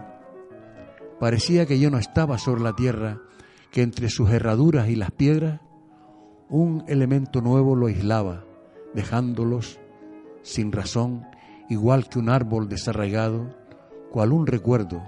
[1.19, 3.21] Parecía que yo no estaba sobre la tierra,
[3.71, 5.61] que entre sus herraduras y las piedras
[6.49, 8.43] un elemento nuevo lo aislaba,
[8.93, 9.79] dejándolos
[10.41, 11.25] sin razón,
[11.69, 13.55] igual que un árbol desarraigado,
[14.11, 15.01] cual un recuerdo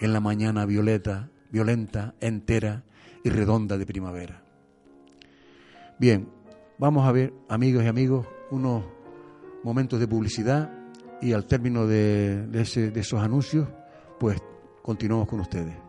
[0.00, 2.84] en la mañana violeta, violenta, entera
[3.22, 4.42] y redonda de primavera.
[5.98, 6.28] Bien,
[6.80, 8.84] Vamos a ver, amigos y amigos, unos
[9.64, 10.70] momentos de publicidad
[11.20, 13.66] y al término de, de, ese, de esos anuncios,
[14.20, 14.38] pues
[14.80, 15.87] continuamos con ustedes.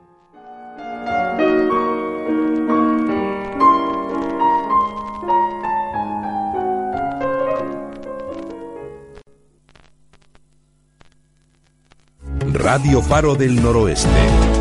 [12.60, 14.59] Radio Faro del Noroeste.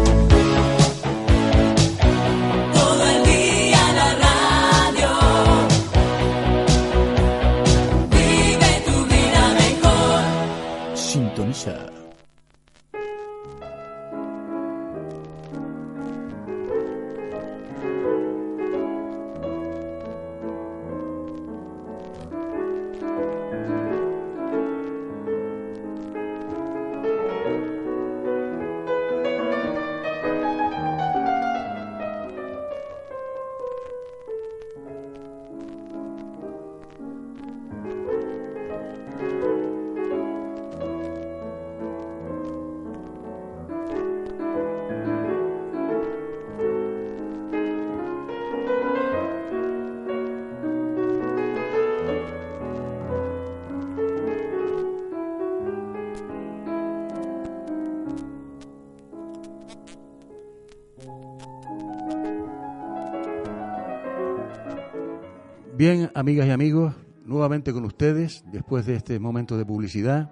[65.90, 70.30] Bien, amigas y amigos, nuevamente con ustedes, después de este momento de publicidad,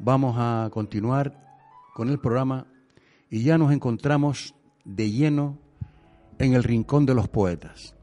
[0.00, 1.60] vamos a continuar
[1.94, 2.66] con el programa
[3.30, 5.60] y ya nos encontramos de lleno
[6.40, 7.94] en el rincón de los poetas.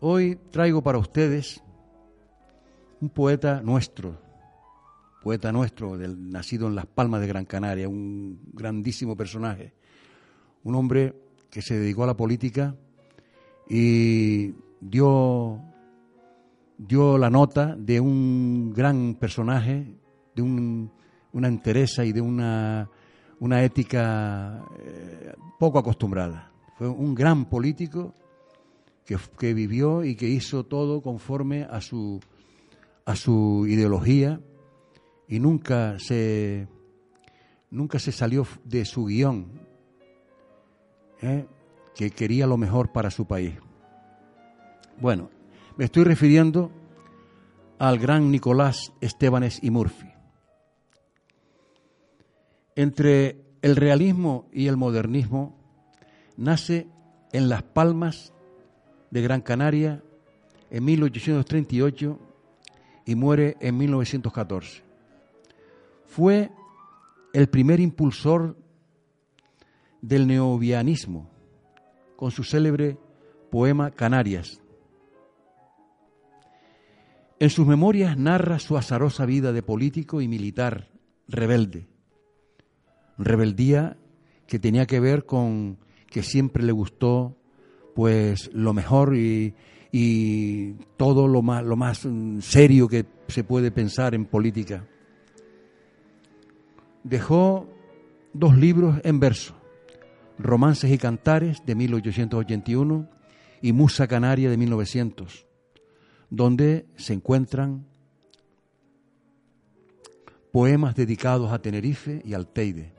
[0.00, 1.62] Hoy traigo para ustedes
[3.00, 4.20] un poeta nuestro,
[5.22, 9.72] poeta nuestro, del, nacido en Las Palmas de Gran Canaria, un grandísimo personaje,
[10.64, 11.14] un hombre
[11.48, 12.74] que se dedicó a la política
[13.70, 15.60] y dio,
[16.78, 19.94] dio la nota de un gran personaje,
[20.34, 20.90] de un-
[21.32, 22.88] una entereza y de una,
[23.40, 26.50] una ética eh, poco acostumbrada.
[26.76, 28.14] Fue un gran político
[29.04, 32.20] que, que vivió y que hizo todo conforme a su,
[33.04, 34.40] a su ideología
[35.28, 36.68] y nunca se,
[37.70, 39.46] nunca se salió de su guion,
[41.22, 41.46] ¿eh?
[41.94, 43.54] que quería lo mejor para su país.
[44.98, 45.30] Bueno,
[45.76, 46.70] me estoy refiriendo
[47.78, 50.10] al gran Nicolás Estebanes y Murphy.
[52.74, 55.54] Entre el realismo y el modernismo
[56.38, 56.86] nace
[57.32, 58.32] en Las Palmas
[59.10, 60.02] de Gran Canaria
[60.70, 62.18] en 1838
[63.04, 64.82] y muere en 1914.
[66.06, 66.50] Fue
[67.34, 68.56] el primer impulsor
[70.00, 71.28] del neovianismo
[72.16, 72.96] con su célebre
[73.50, 74.60] poema Canarias.
[77.38, 80.88] En sus memorias narra su azarosa vida de político y militar
[81.28, 81.86] rebelde.
[83.18, 83.98] Rebeldía
[84.46, 85.78] que tenía que ver con
[86.08, 87.36] que siempre le gustó
[87.94, 89.54] pues lo mejor y,
[89.92, 94.86] y todo lo más, lo más mm, serio que se puede pensar en política.
[97.04, 97.68] Dejó
[98.32, 99.54] dos libros en verso,
[100.38, 103.08] Romances y Cantares de 1881
[103.62, 105.45] y Musa Canaria de 1900,
[106.30, 107.86] donde se encuentran
[110.52, 112.92] poemas dedicados a Tenerife y al Teide.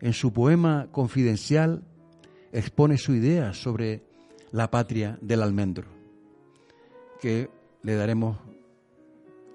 [0.00, 1.82] En su poema confidencial
[2.52, 4.02] expone su idea sobre
[4.52, 5.86] la patria del almendro,
[7.20, 7.50] que
[7.82, 8.38] le daremos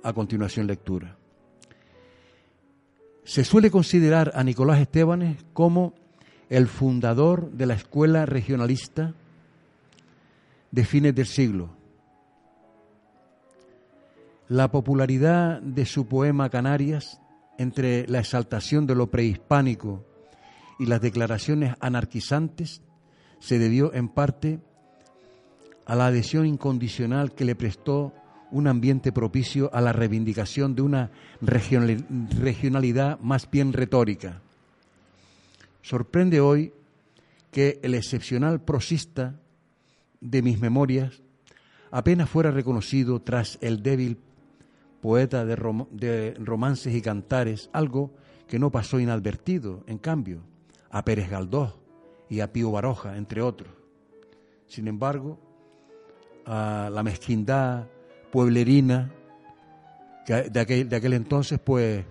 [0.04, 1.18] a continuación lectura.
[3.24, 5.94] Se suele considerar a Nicolás Estebanes como
[6.50, 9.14] el fundador de la escuela regionalista
[10.72, 11.77] de fines del siglo.
[14.50, 17.20] La popularidad de su poema Canarias,
[17.58, 20.06] entre la exaltación de lo prehispánico
[20.80, 22.82] y las declaraciones anarquizantes,
[23.40, 24.60] se debió en parte
[25.86, 28.14] a la adhesión incondicional que le prestó
[28.50, 32.06] un ambiente propicio a la reivindicación de una regionali-
[32.40, 34.42] regionalidad más bien retórica.
[35.82, 36.72] Sorprende hoy
[37.52, 39.36] que el excepcional prosista
[40.22, 41.22] de mis memorias
[41.92, 44.18] apenas fuera reconocido tras el débil
[45.02, 48.12] poeta de, rom- de romances y cantares, algo
[48.48, 50.42] que no pasó inadvertido, en cambio,
[50.90, 51.74] a Pérez Galdós
[52.30, 53.70] y a Pío Baroja, entre otros.
[54.68, 55.40] Sin embargo,
[56.46, 57.88] a la mezquindad
[58.32, 59.12] pueblerina
[60.28, 62.06] de aquel, de aquel entonces, pues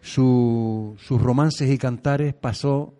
[0.00, 2.94] su- sus romances y cantares pasó,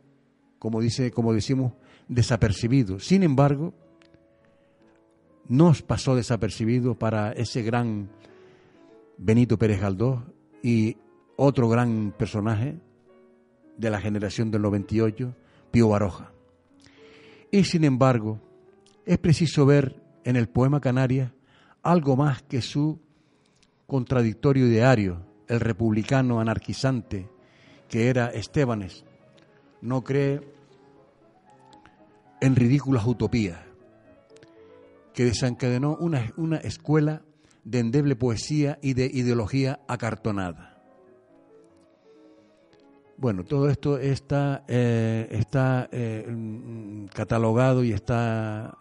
[0.58, 1.72] como, dice, como decimos,
[2.08, 2.98] desapercibido.
[3.00, 3.72] Sin embargo,
[5.48, 8.08] nos pasó desapercibido para ese gran
[9.24, 10.20] Benito Pérez Galdós
[10.64, 10.96] y
[11.36, 12.80] otro gran personaje
[13.78, 15.36] de la generación del 98,
[15.70, 16.32] Pío Baroja.
[17.52, 18.40] Y sin embargo,
[19.06, 21.30] es preciso ver en el poema Canarias
[21.84, 23.00] algo más que su
[23.86, 27.30] contradictorio ideario, el republicano anarquizante
[27.88, 29.04] que era Estebanes,
[29.82, 30.40] no cree
[32.40, 33.60] en ridículas utopías,
[35.14, 37.22] que desencadenó una, una escuela
[37.64, 40.72] de endeble poesía y de ideología acartonada.
[43.16, 48.76] Bueno, todo esto está, eh, está eh, mm, catalogado y está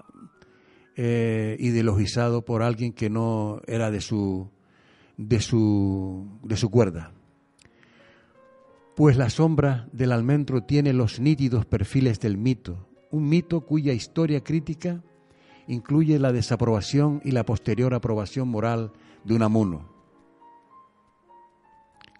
[0.96, 4.50] eh, ideologizado por alguien que no era de su,
[5.18, 7.12] de su, de su cuerda.
[8.96, 14.44] Pues la sombra del almendro tiene los nítidos perfiles del mito, un mito cuya historia
[14.44, 15.04] crítica
[15.72, 18.92] incluye la desaprobación y la posterior aprobación moral
[19.24, 19.90] de un amuno.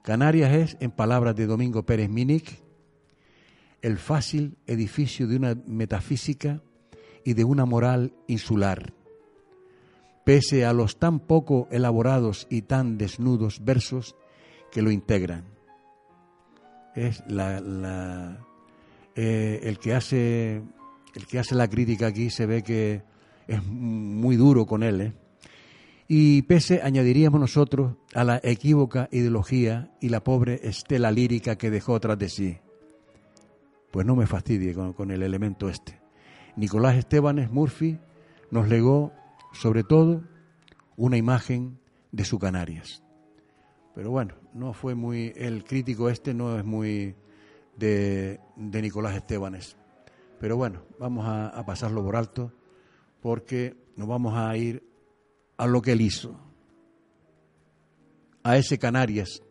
[0.04, 2.62] Canarias es, en palabras de Domingo Pérez Minic,
[3.82, 6.62] el fácil edificio de una metafísica
[7.26, 8.94] y de una moral insular.
[10.24, 14.16] Pese a los tan poco elaborados y tan desnudos versos
[14.72, 15.44] que lo integran.
[16.96, 18.40] Es la-
[19.16, 20.62] eh, el que hace
[21.14, 23.04] el que hace la crítica aquí se ve que
[23.48, 25.14] es muy duro con él, ¿eh?
[26.14, 31.98] Y pese, añadiríamos nosotros, a la equívoca ideología y la pobre estela lírica que dejó
[32.02, 32.58] tras de sí.
[33.92, 36.02] Pues no me fastidie con, con el elemento este.
[36.58, 37.98] Nicolás Estebanes Murphy
[38.50, 39.14] nos legó
[39.54, 40.22] sobre todo
[40.98, 41.80] una imagen
[42.12, 43.04] de su Canarias.
[43.96, 47.16] Pero bueno, no fue muy, el crítico este no es muy
[47.78, 49.78] de, de Nicolás Estebanes.
[50.42, 52.52] Pero bueno, vamos a, a pasarlo por alto
[53.22, 54.84] porque nos vamos a ir
[55.58, 56.36] a lo que él hizo,
[58.44, 59.42] a ese Canarias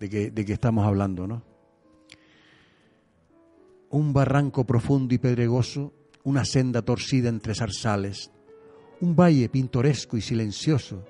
[0.00, 1.42] de que, de que estamos hablando, ¿no?
[3.90, 5.92] Un barranco profundo y pedregoso,
[6.24, 8.30] una senda torcida entre zarzales,
[9.00, 11.04] un valle pintoresco y silencioso,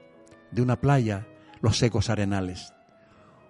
[0.51, 1.27] de una playa
[1.63, 2.75] los secos arenales,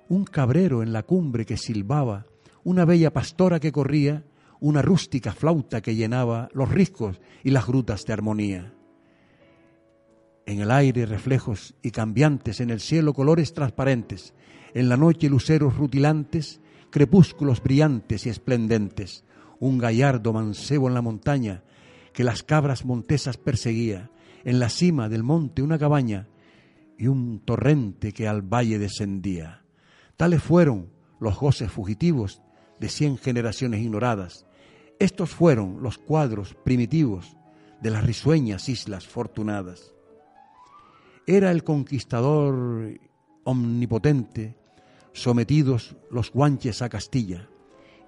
[0.09, 2.27] un cabrero en la cumbre que silbaba,
[2.63, 4.25] una bella pastora que corría,
[4.61, 8.75] una rústica flauta que llenaba los riscos y las grutas de armonía.
[10.47, 14.35] En el aire reflejos y cambiantes, en el cielo colores transparentes,
[14.75, 19.25] en la noche luceros rutilantes, crepúsculos brillantes y esplendentes,
[19.59, 21.63] un gallardo mancebo en la montaña
[22.13, 24.11] que las cabras montesas perseguía,
[24.45, 26.29] en la cima del monte una cabaña
[26.99, 29.65] y un torrente que al valle descendía.
[30.17, 32.43] Tales fueron los goces fugitivos
[32.81, 34.47] de cien generaciones ignoradas.
[34.99, 37.37] Estos fueron los cuadros primitivos
[37.81, 39.93] de las risueñas islas fortunadas.
[41.27, 42.99] Era el conquistador
[43.45, 44.57] omnipotente,
[45.13, 47.49] sometidos los guanches a Castilla.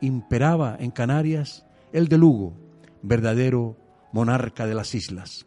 [0.00, 2.54] Imperaba en Canarias el de Lugo,
[3.02, 3.76] verdadero
[4.12, 5.46] monarca de las islas.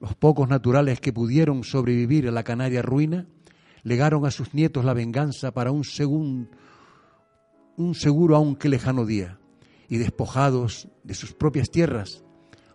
[0.00, 3.26] Los pocos naturales que pudieron sobrevivir a la Canaria ruina
[3.82, 6.48] legaron a sus nietos la venganza para un, segun-
[7.78, 9.38] un seguro aunque lejano día,
[9.88, 12.24] y despojados de sus propias tierras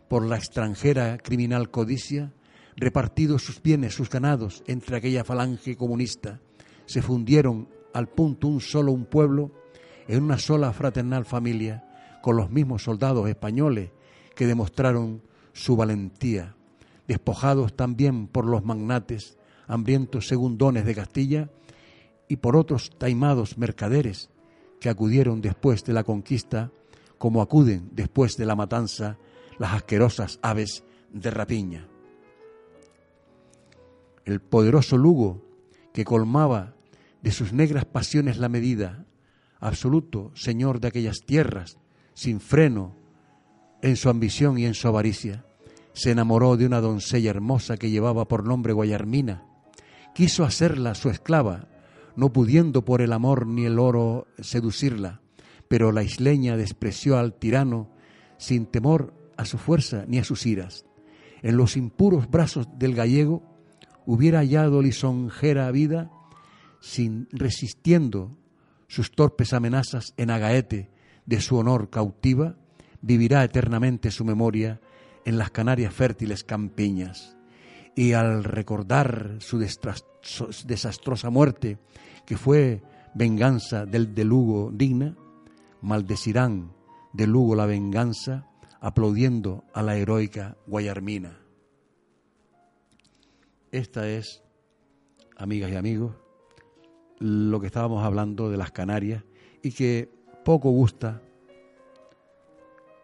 [0.08, 2.34] por la extranjera criminal codicia,
[2.78, 6.40] repartidos sus bienes, sus ganados entre aquella falange comunista,
[6.86, 9.52] se fundieron al punto un solo un pueblo
[10.08, 11.84] en una sola fraternal familia
[12.22, 13.92] con los mismos soldados españoles
[14.36, 16.56] que demostraron su valentía,
[17.10, 19.38] despojados también por los magnates,
[19.68, 21.50] hambrientos segundones de Castilla,
[22.30, 24.30] y por otros taimados mercaderes
[24.84, 26.70] que acudieron después de la conquista,
[27.18, 29.18] como acuden después de la matanza
[29.58, 31.88] las asquerosas aves de rapiña.
[34.26, 35.42] El poderoso Lugo,
[35.94, 36.76] que colmaba
[37.22, 39.06] de sus negras pasiones la medida,
[39.62, 41.78] absoluto señor de aquellas tierras,
[42.14, 42.94] sin freno
[43.82, 45.46] en su ambición y en su avaricia,
[45.94, 49.46] se enamoró de una doncella hermosa que llevaba por nombre Guayarmina.
[50.14, 51.70] Quiso hacerla su esclava,
[52.16, 55.22] no pudiendo por el amor ni el oro seducirla,
[55.68, 57.90] pero la isleña despreció al tirano
[58.38, 60.86] sin temor a su fuerza ni a sus iras.
[61.42, 63.44] En los impuros brazos del gallego
[64.06, 66.12] hubiera hallado lisonjera vida,
[66.80, 68.38] sin resistiendo
[68.88, 70.92] sus torpes amenazas en Agaete
[71.26, 72.58] de su honor cautiva,
[73.02, 74.82] vivirá eternamente su memoria
[75.26, 77.38] en las Canarias fértiles campiñas.
[77.96, 81.78] Y al recordar su desastrosa muerte,
[82.26, 82.82] que fue
[83.14, 85.16] venganza del de Lugo digna,
[85.82, 86.72] maldecirán
[87.14, 88.48] de Lugo la venganza,
[88.82, 91.40] aplaudiendo a la heroica Guayarmina.
[93.72, 94.44] Esta es,
[95.38, 96.16] amigas y amigos,
[97.20, 99.24] lo que estábamos hablando de las Canarias
[99.62, 100.12] y que
[100.44, 101.22] poco gusta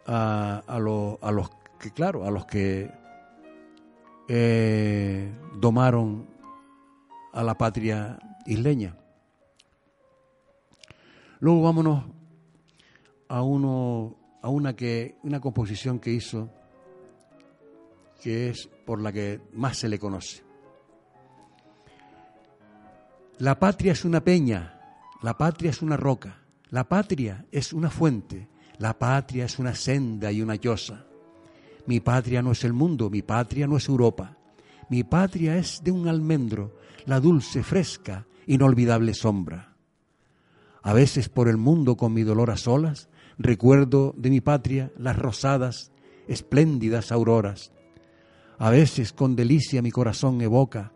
[0.06, 2.90] a, a, lo- a los que, claro, a los que
[4.32, 6.28] eh, domaron
[7.32, 8.16] a la patria
[8.46, 8.96] isleña.
[11.40, 12.04] Luego vámonos
[13.28, 16.48] a uno a una que una composición que hizo
[18.22, 20.44] que es por la que más se le conoce.
[23.38, 24.78] La patria es una peña,
[25.22, 30.30] la patria es una roca, la patria es una fuente, la patria es una senda
[30.30, 31.09] y una llosa.
[31.86, 34.36] Mi patria no es el mundo, mi patria no es Europa.
[34.88, 36.76] Mi patria es de un almendro,
[37.06, 39.76] la dulce, fresca, inolvidable sombra.
[40.82, 43.08] A veces por el mundo con mi dolor a solas,
[43.38, 45.92] recuerdo de mi patria las rosadas,
[46.26, 47.72] espléndidas auroras.
[48.58, 50.92] A veces con delicia mi corazón evoca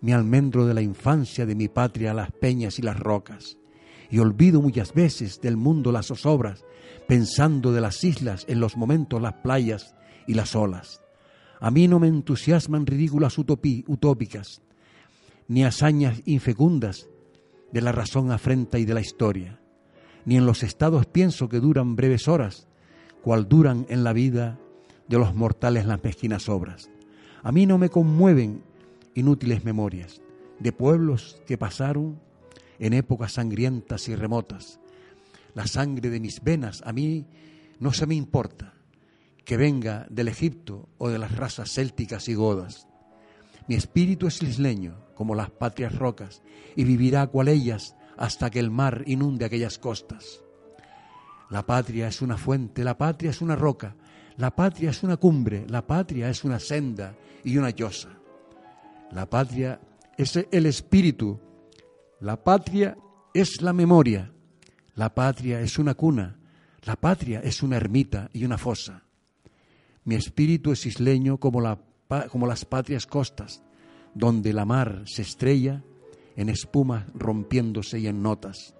[0.00, 3.56] mi almendro de la infancia de mi patria las peñas y las rocas.
[4.10, 6.64] Y olvido muchas veces del mundo las zozobras,
[7.08, 9.93] pensando de las islas en los momentos las playas
[10.26, 11.00] y las olas.
[11.60, 14.60] A mí no me entusiasman ridículas utópicas,
[15.48, 17.08] ni hazañas infecundas
[17.72, 19.60] de la razón afrenta y de la historia,
[20.24, 22.68] ni en los estados pienso que duran breves horas,
[23.22, 24.58] cual duran en la vida
[25.08, 26.90] de los mortales las mezquinas obras.
[27.42, 28.62] A mí no me conmueven
[29.14, 30.20] inútiles memorias
[30.58, 32.20] de pueblos que pasaron
[32.78, 34.80] en épocas sangrientas y remotas.
[35.54, 37.26] La sangre de mis venas a mí
[37.80, 38.73] no se me importa.
[39.44, 42.88] Que venga del Egipto o de las razas célticas y godas.
[43.68, 46.42] Mi espíritu es isleño, como las patrias rocas,
[46.76, 50.40] y vivirá cual ellas hasta que el mar inunde aquellas costas.
[51.50, 53.94] La patria es una fuente, la patria es una roca,
[54.36, 57.14] la patria es una cumbre, la patria es una senda
[57.44, 58.10] y una llosa.
[59.12, 59.80] La patria
[60.16, 61.38] es el espíritu,
[62.20, 62.96] la patria
[63.32, 64.32] es la memoria,
[64.94, 66.38] la patria es una cuna,
[66.82, 69.03] la patria es una ermita y una fosa.
[70.04, 71.80] Mi espíritu es isleño como, la,
[72.30, 73.62] como las patrias costas,
[74.14, 75.82] donde la mar se estrella
[76.36, 78.74] en espumas rompiéndose y en notas.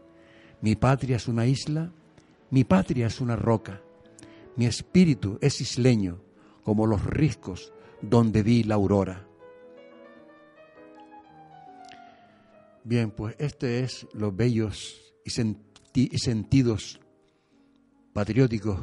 [0.60, 1.92] Mi patria es una isla,
[2.50, 3.80] mi patria es una roca.
[4.56, 6.20] Mi espíritu es isleño
[6.62, 9.26] como los riscos donde vi la aurora.
[12.84, 15.30] Bien, pues este es los bellos y,
[15.94, 17.00] y sentidos
[18.12, 18.78] patrióticos,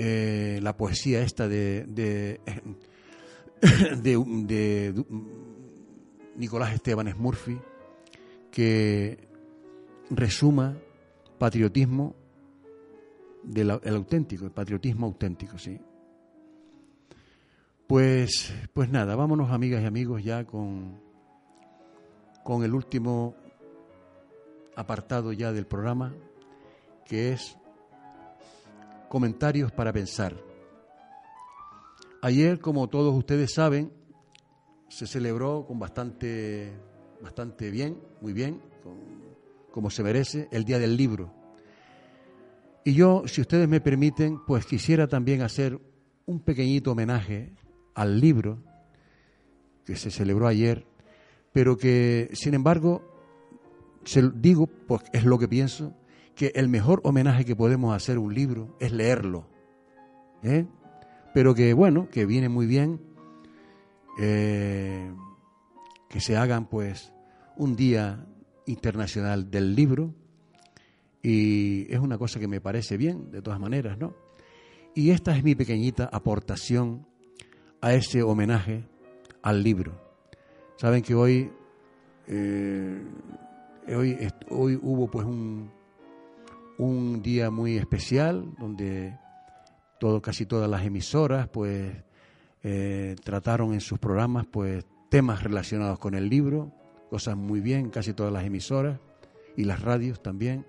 [0.00, 2.40] eh, la poesía esta de, de,
[4.00, 5.04] de,
[6.36, 7.58] Nicolás Esteban Murphy,
[8.52, 9.18] que
[10.08, 10.78] resuma
[11.36, 12.14] patriotismo
[13.42, 15.80] del el auténtico, el patriotismo auténtico, sí.
[17.88, 21.00] Pues, pues nada, vámonos amigas y amigos ya con,
[22.44, 23.34] con el último
[24.76, 26.14] apartado ya del programa,
[27.04, 27.57] que es
[29.08, 30.36] comentarios para pensar.
[32.22, 33.92] Ayer, como todos ustedes saben,
[34.88, 36.72] se celebró con bastante,
[37.22, 38.60] bastante bien, muy bien,
[39.70, 41.32] como se merece, el Día del Libro.
[42.84, 45.78] Y yo, si ustedes me permiten, pues quisiera también hacer
[46.26, 47.52] un pequeñito homenaje
[47.94, 48.62] al libro
[49.84, 50.86] que se celebró ayer,
[51.52, 53.02] pero que, sin embargo,
[54.04, 55.94] se digo, pues es lo que pienso,
[56.38, 59.48] que el mejor homenaje que podemos hacer a un libro es leerlo.
[60.44, 60.66] ¿eh?
[61.34, 63.00] Pero que, bueno, que viene muy bien
[64.20, 65.12] eh,
[66.08, 67.12] que se hagan, pues,
[67.56, 68.24] un día
[68.66, 70.14] internacional del libro
[71.24, 74.14] y es una cosa que me parece bien, de todas maneras, ¿no?
[74.94, 77.04] Y esta es mi pequeñita aportación
[77.80, 78.84] a ese homenaje
[79.42, 80.00] al libro.
[80.76, 81.50] Saben que hoy,
[82.28, 83.02] eh,
[83.88, 84.16] hoy,
[84.50, 85.77] hoy hubo pues un,
[86.78, 89.18] un día muy especial donde
[89.98, 91.92] todo, casi todas las emisoras pues
[92.62, 96.72] eh, trataron en sus programas pues temas relacionados con el libro,
[97.10, 99.00] cosas muy bien, casi todas las emisoras
[99.56, 100.64] y las radios también.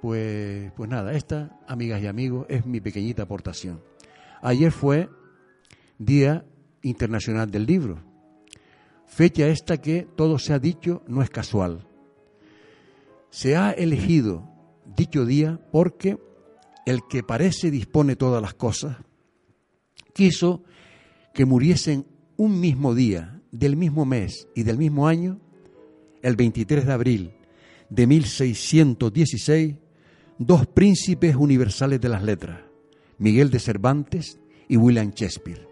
[0.00, 3.80] Pues, pues nada, esta, amigas y amigos, es mi pequeñita aportación.
[4.42, 5.08] Ayer fue
[5.98, 6.44] Día
[6.82, 8.02] Internacional del Libro,
[9.06, 11.86] fecha esta que todo se ha dicho no es casual.
[13.30, 14.53] Se ha elegido
[14.84, 16.18] dicho día porque
[16.86, 18.96] el que parece dispone todas las cosas
[20.14, 20.62] quiso
[21.34, 22.06] que muriesen
[22.36, 25.40] un mismo día, del mismo mes y del mismo año,
[26.22, 27.32] el 23 de abril
[27.90, 29.76] de 1616,
[30.38, 32.60] dos príncipes universales de las letras,
[33.18, 35.68] Miguel de Cervantes y William Shakespeare.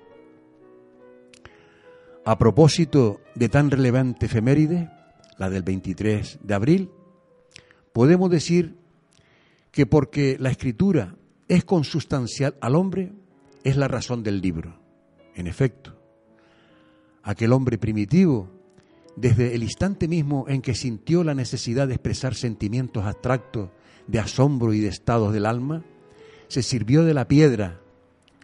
[2.24, 4.90] A propósito de tan relevante efeméride,
[5.38, 6.90] la del 23 de abril,
[7.92, 8.76] podemos decir
[9.72, 11.16] que porque la escritura
[11.48, 13.12] es consustancial al hombre,
[13.64, 14.78] es la razón del libro.
[15.34, 15.98] En efecto,
[17.22, 18.50] aquel hombre primitivo,
[19.16, 23.70] desde el instante mismo en que sintió la necesidad de expresar sentimientos abstractos
[24.06, 25.82] de asombro y de estados del alma,
[26.48, 27.80] se sirvió de la piedra,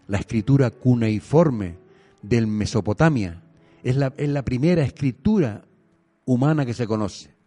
[0.07, 1.77] la escritura cuneiforme
[2.23, 3.43] del Mesopotamia.
[3.83, 5.67] Es la, es la primera escritura
[6.25, 7.38] humana que se conoce.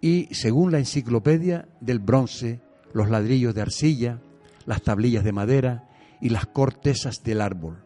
[0.00, 2.60] Y según la enciclopedia del bronce,
[2.92, 4.20] los ladrillos de arcilla,
[4.66, 5.88] las tablillas de madera
[6.20, 7.84] y las cortezas del árbol.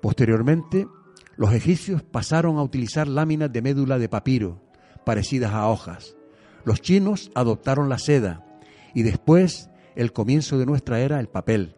[0.00, 0.86] Posteriormente,
[1.36, 4.60] los egipcios pasaron a utilizar láminas de médula de papiro,
[5.04, 6.16] parecidas a hojas.
[6.64, 8.44] Los chinos adoptaron la seda
[8.94, 11.74] y después, el comienzo de nuestra era, el papel.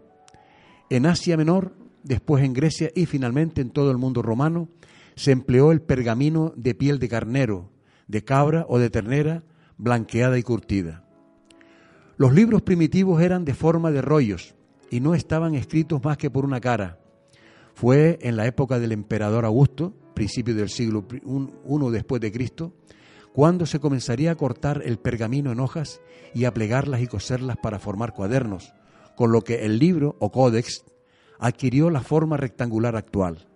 [0.91, 4.69] En Asia Menor, después en Grecia y finalmente en todo el mundo romano,
[5.17, 7.71] se empleó el pergamino de piel de carnero,
[8.07, 9.43] de cabra o de ternera,
[9.79, 11.05] blanqueada y curtida.
[12.17, 14.55] Los libros primitivos eran de forma de rollos
[14.91, 16.99] y no estaban escritos más que por una cara.
[17.75, 22.73] Fue en la época del emperador Augusto, principio del siglo I después de Cristo,
[23.35, 26.01] cuando se comenzaría a cortar el pergamino en hojas
[26.33, 28.73] y a plegarlas y coserlas para formar cuadernos,
[29.15, 30.85] con lo que el libro o códex
[31.39, 33.47] adquirió la forma rectangular actual.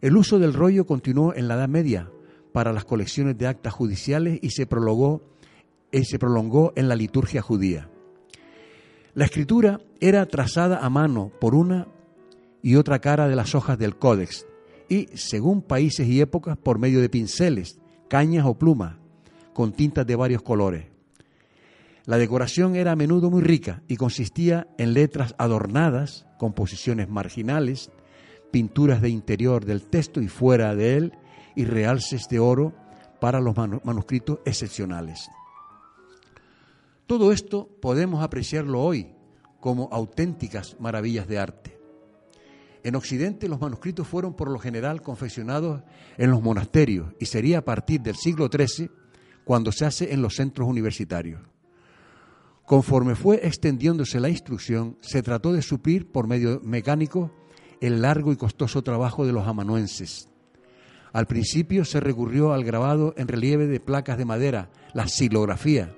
[0.00, 2.10] El uso del rollo continuó en la Edad Media
[2.52, 5.22] para las colecciones de actas judiciales y se prolongó,
[5.90, 7.88] y se prolongó en la liturgia judía.
[9.14, 11.88] La escritura era trazada a mano por una
[12.62, 14.46] y otra cara de las hojas del códex
[14.88, 17.78] y, según países y épocas, por medio de pinceles,
[18.08, 18.96] cañas o plumas,
[19.52, 20.86] con tintas de varios colores.
[22.04, 27.90] La decoración era a menudo muy rica y consistía en letras adornadas, composiciones marginales,
[28.50, 31.12] pinturas de interior del texto y fuera de él
[31.54, 32.72] y realces de oro
[33.20, 35.28] para los manu- manuscritos excepcionales.
[37.06, 39.12] Todo esto podemos apreciarlo hoy
[39.60, 41.78] como auténticas maravillas de arte.
[42.84, 45.82] En Occidente los manuscritos fueron por lo general confeccionados
[46.18, 48.90] en los monasterios y sería a partir del siglo XIII
[49.44, 51.40] cuando se hace en los centros universitarios.
[52.66, 57.30] Conforme fue extendiéndose la instrucción, se trató de suplir por medio mecánico
[57.80, 60.28] el largo y costoso trabajo de los amanuenses.
[61.12, 65.94] Al principio se recurrió al grabado en relieve de placas de madera, la silografía,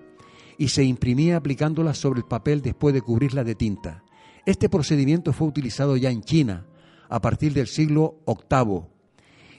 [0.59, 4.03] y se imprimía aplicándola sobre el papel después de cubrirla de tinta.
[4.45, 6.67] Este procedimiento fue utilizado ya en China
[7.09, 8.83] a partir del siglo VIII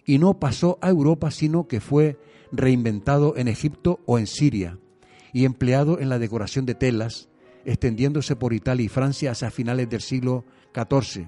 [0.05, 2.19] y no pasó a Europa sino que fue
[2.51, 4.77] reinventado en Egipto o en Siria
[5.33, 7.29] y empleado en la decoración de telas,
[7.65, 11.27] extendiéndose por Italia y Francia hacia finales del siglo XIV,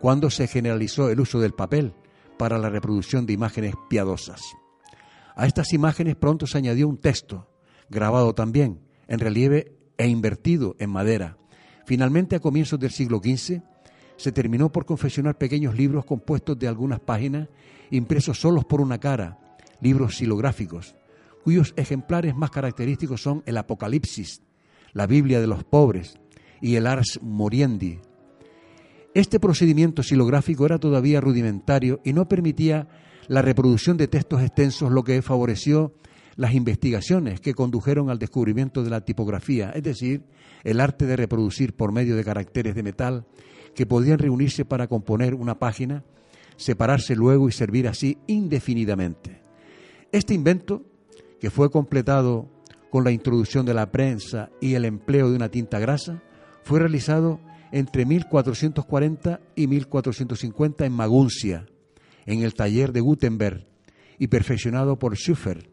[0.00, 1.92] cuando se generalizó el uso del papel
[2.40, 4.40] para la reproducción de imágenes piadosas.
[5.36, 7.50] A estas imágenes pronto se añadió un texto,
[7.90, 11.36] grabado también en relieve e invertido en madera.
[11.84, 13.60] Finalmente, a comienzos del siglo XV,
[14.16, 17.50] se terminó por confeccionar pequeños libros compuestos de algunas páginas,
[17.90, 19.38] impresos solos por una cara,
[19.82, 20.96] libros silográficos,
[21.44, 24.40] cuyos ejemplares más característicos son el Apocalipsis,
[24.94, 26.18] la Biblia de los pobres
[26.62, 28.00] y el Ars Moriendi.
[29.12, 32.86] Este procedimiento silográfico era todavía rudimentario y no permitía
[33.26, 35.92] la reproducción de textos extensos, lo que favoreció
[36.36, 40.22] las investigaciones que condujeron al descubrimiento de la tipografía, es decir,
[40.62, 43.26] el arte de reproducir por medio de caracteres de metal
[43.74, 46.04] que podían reunirse para componer una página,
[46.56, 49.42] separarse luego y servir así indefinidamente.
[50.12, 50.84] Este invento,
[51.40, 52.48] que fue completado
[52.90, 56.22] con la introducción de la prensa y el empleo de una tinta grasa,
[56.62, 57.40] fue realizado
[57.72, 61.66] entre 1440 y 1450 en Maguncia,
[62.26, 63.66] en el taller de Gutenberg,
[64.18, 65.70] y perfeccionado por Schuffer.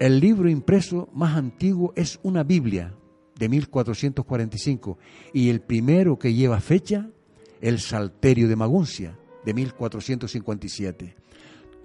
[0.00, 2.94] El libro impreso más antiguo es una Biblia
[3.38, 4.98] de 1445
[5.32, 7.10] y el primero que lleva fecha,
[7.60, 11.16] el Salterio de Maguncia de 1457.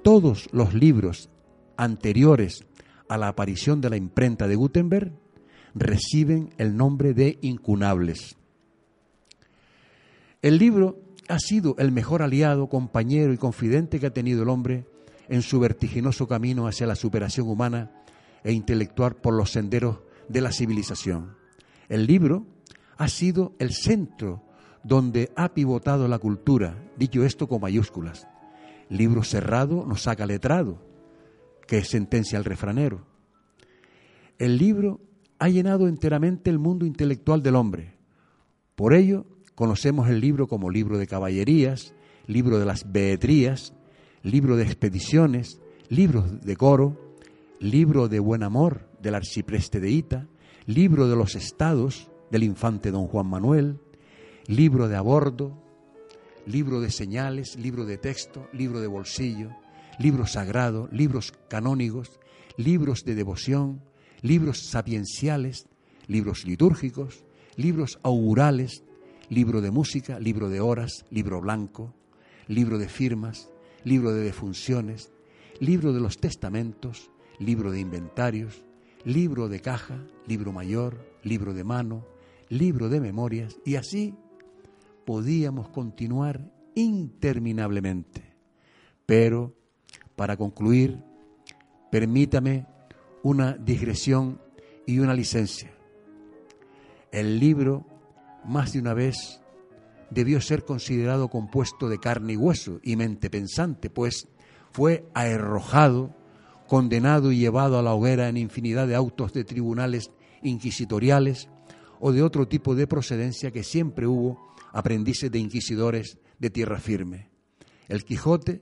[0.04, 1.30] Todos los libros
[1.76, 2.66] anteriores
[3.10, 5.12] a la aparición de la imprenta de Gutenberg
[5.76, 8.38] reciben el nombre de incunables.
[10.44, 14.86] El libro ha sido el mejor aliado, compañero y confidente que ha tenido el hombre
[15.30, 17.92] en su vertiginoso camino hacia la superación humana
[18.44, 21.38] e intelectual por los senderos de la civilización.
[21.88, 22.46] El libro
[22.98, 24.44] ha sido el centro
[24.84, 28.28] donde ha pivotado la cultura, dicho esto con mayúsculas.
[28.90, 30.86] Libro cerrado nos saca letrado,
[31.68, 33.08] que es sentencia al refranero.
[34.38, 35.00] El libro
[35.40, 37.96] ha llenado enteramente el mundo intelectual del hombre.
[38.76, 39.26] Por ello,
[39.56, 41.94] conocemos el libro como libro de caballerías,
[42.28, 43.74] libro de las beetrías,
[44.24, 46.98] libro de expediciones, libros de coro,
[47.60, 50.28] libro de buen amor del arcipreste de Ita,
[50.66, 53.80] libro de los estados del infante don Juan Manuel,
[54.48, 55.62] libro de abordo,
[56.46, 59.52] libro de señales, libro de texto, libro de bolsillo,
[60.00, 62.20] libro sagrado, libros canónigos,
[62.58, 63.82] libros de devoción,
[64.22, 65.68] libros sapienciales,
[66.08, 67.24] libros litúrgicos,
[67.56, 68.84] libros augurales,
[69.30, 71.94] libro de música, libro de horas, libro blanco,
[72.48, 73.50] libro de firmas,
[73.84, 75.12] libro de defunciones,
[75.60, 78.64] libro de los testamentos, libro de inventarios,
[79.06, 82.06] libro de caja, libro mayor, libro de mano,
[82.50, 84.16] libro de memorias, y así
[85.06, 88.34] podíamos continuar interminablemente.
[89.06, 89.56] Pero,
[90.16, 91.00] para concluir,
[91.92, 92.66] permítame
[93.22, 94.42] una digresión
[94.86, 95.72] y una licencia.
[97.12, 97.86] El libro,
[98.46, 99.42] más de una vez,
[100.10, 104.28] debió ser considerado compuesto de carne y hueso y mente pensante, pues
[104.72, 106.16] fue arrojado,
[106.68, 111.50] condenado y llevado a la hoguera en infinidad de autos de tribunales inquisitoriales
[112.00, 117.30] o de otro tipo de procedencia que siempre hubo aprendices de inquisidores de tierra firme.
[117.88, 118.62] El Quijote,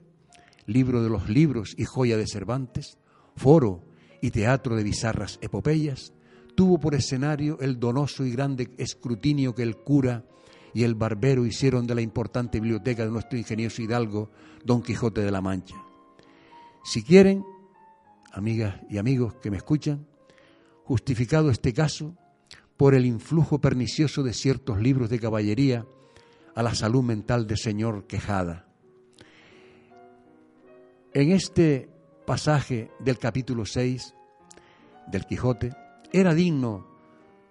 [0.66, 2.98] libro de los libros y joya de Cervantes,
[3.36, 3.84] foro
[4.20, 6.12] y teatro de bizarras epopeyas,
[6.54, 10.24] tuvo por escenario el donoso y grande escrutinio que el cura
[10.74, 14.30] y el barbero hicieron de la importante biblioteca de nuestro ingenioso hidalgo
[14.64, 15.76] Don Quijote de la Mancha.
[16.84, 17.44] Si quieren,
[18.32, 20.06] amigas y amigos que me escuchan,
[20.84, 22.16] justificado este caso,
[22.76, 25.86] por el influjo pernicioso de ciertos libros de caballería
[26.54, 28.66] a la salud mental del señor Quejada.
[31.12, 31.88] En este
[32.26, 34.14] pasaje del capítulo 6
[35.08, 35.81] del Quijote,
[36.12, 36.86] era digno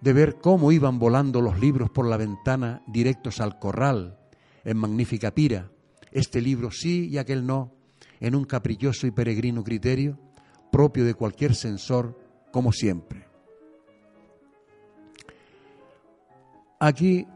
[0.01, 4.19] de ver cómo iban volando los libros por la ventana directos al corral,
[4.63, 5.71] en magnífica pira,
[6.11, 7.73] este libro sí y aquel no,
[8.19, 10.17] en un caprichoso y peregrino criterio
[10.71, 12.17] propio de cualquier censor,
[12.51, 13.27] como siempre.
[16.79, 17.27] Aquí,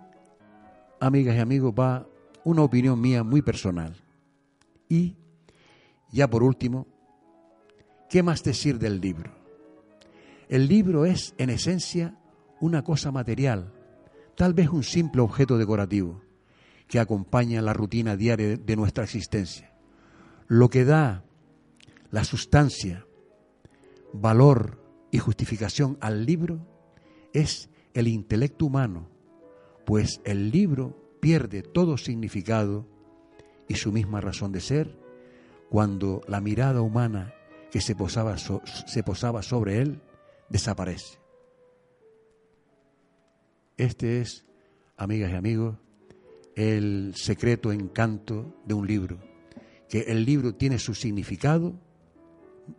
[1.00, 2.08] amigas y amigos, va
[2.46, 3.96] una opinión mía muy personal.
[4.90, 5.18] Y,
[6.12, 6.88] ya por último,
[8.10, 9.35] ¿qué más decir del libro?
[10.48, 12.18] El libro es, en esencia,
[12.60, 13.74] una cosa material,
[14.36, 16.22] tal vez un simple objeto decorativo
[16.88, 19.74] que acompaña la rutina diaria de nuestra existencia.
[20.48, 21.24] Lo que da
[22.12, 23.06] la sustancia,
[24.14, 24.82] valor
[25.12, 26.60] y justificación al libro
[27.34, 29.10] es el intelecto humano,
[29.86, 32.88] pues el libro pierde todo significado
[33.68, 35.00] y su misma razón de ser
[35.70, 37.34] cuando la mirada humana
[37.72, 40.02] que se posaba, se posaba sobre él
[40.56, 41.20] desaparece.
[43.76, 44.45] Este es,
[44.95, 45.76] amigas y amigos,
[46.56, 49.18] el secreto encanto de un libro,
[49.89, 51.74] que el libro tiene su significado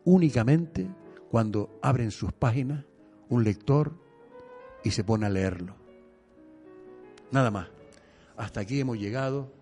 [0.04, 0.88] únicamente
[1.30, 2.86] cuando abren sus páginas
[3.28, 3.92] un lector
[4.82, 5.76] y se pone a leerlo.
[7.30, 7.68] Nada más.
[8.38, 9.52] Hasta aquí hemos llegado,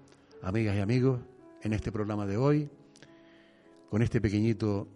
[0.41, 1.21] amigas y amigos,
[1.63, 2.71] en este programa de hoy,
[3.91, 4.87] con este pequeñito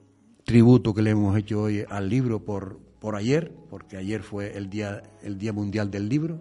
[0.44, 4.68] tributo que le hemos hecho hoy al libro por, por ayer, porque ayer fue el
[4.68, 6.40] día, el día Mundial del Libro.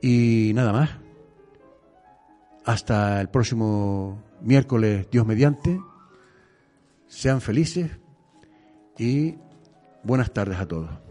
[0.00, 0.90] Y nada más.
[2.64, 5.80] Hasta el próximo miércoles, Dios mediante.
[7.06, 7.90] Sean felices
[8.98, 9.36] y
[10.04, 11.09] buenas tardes a todos.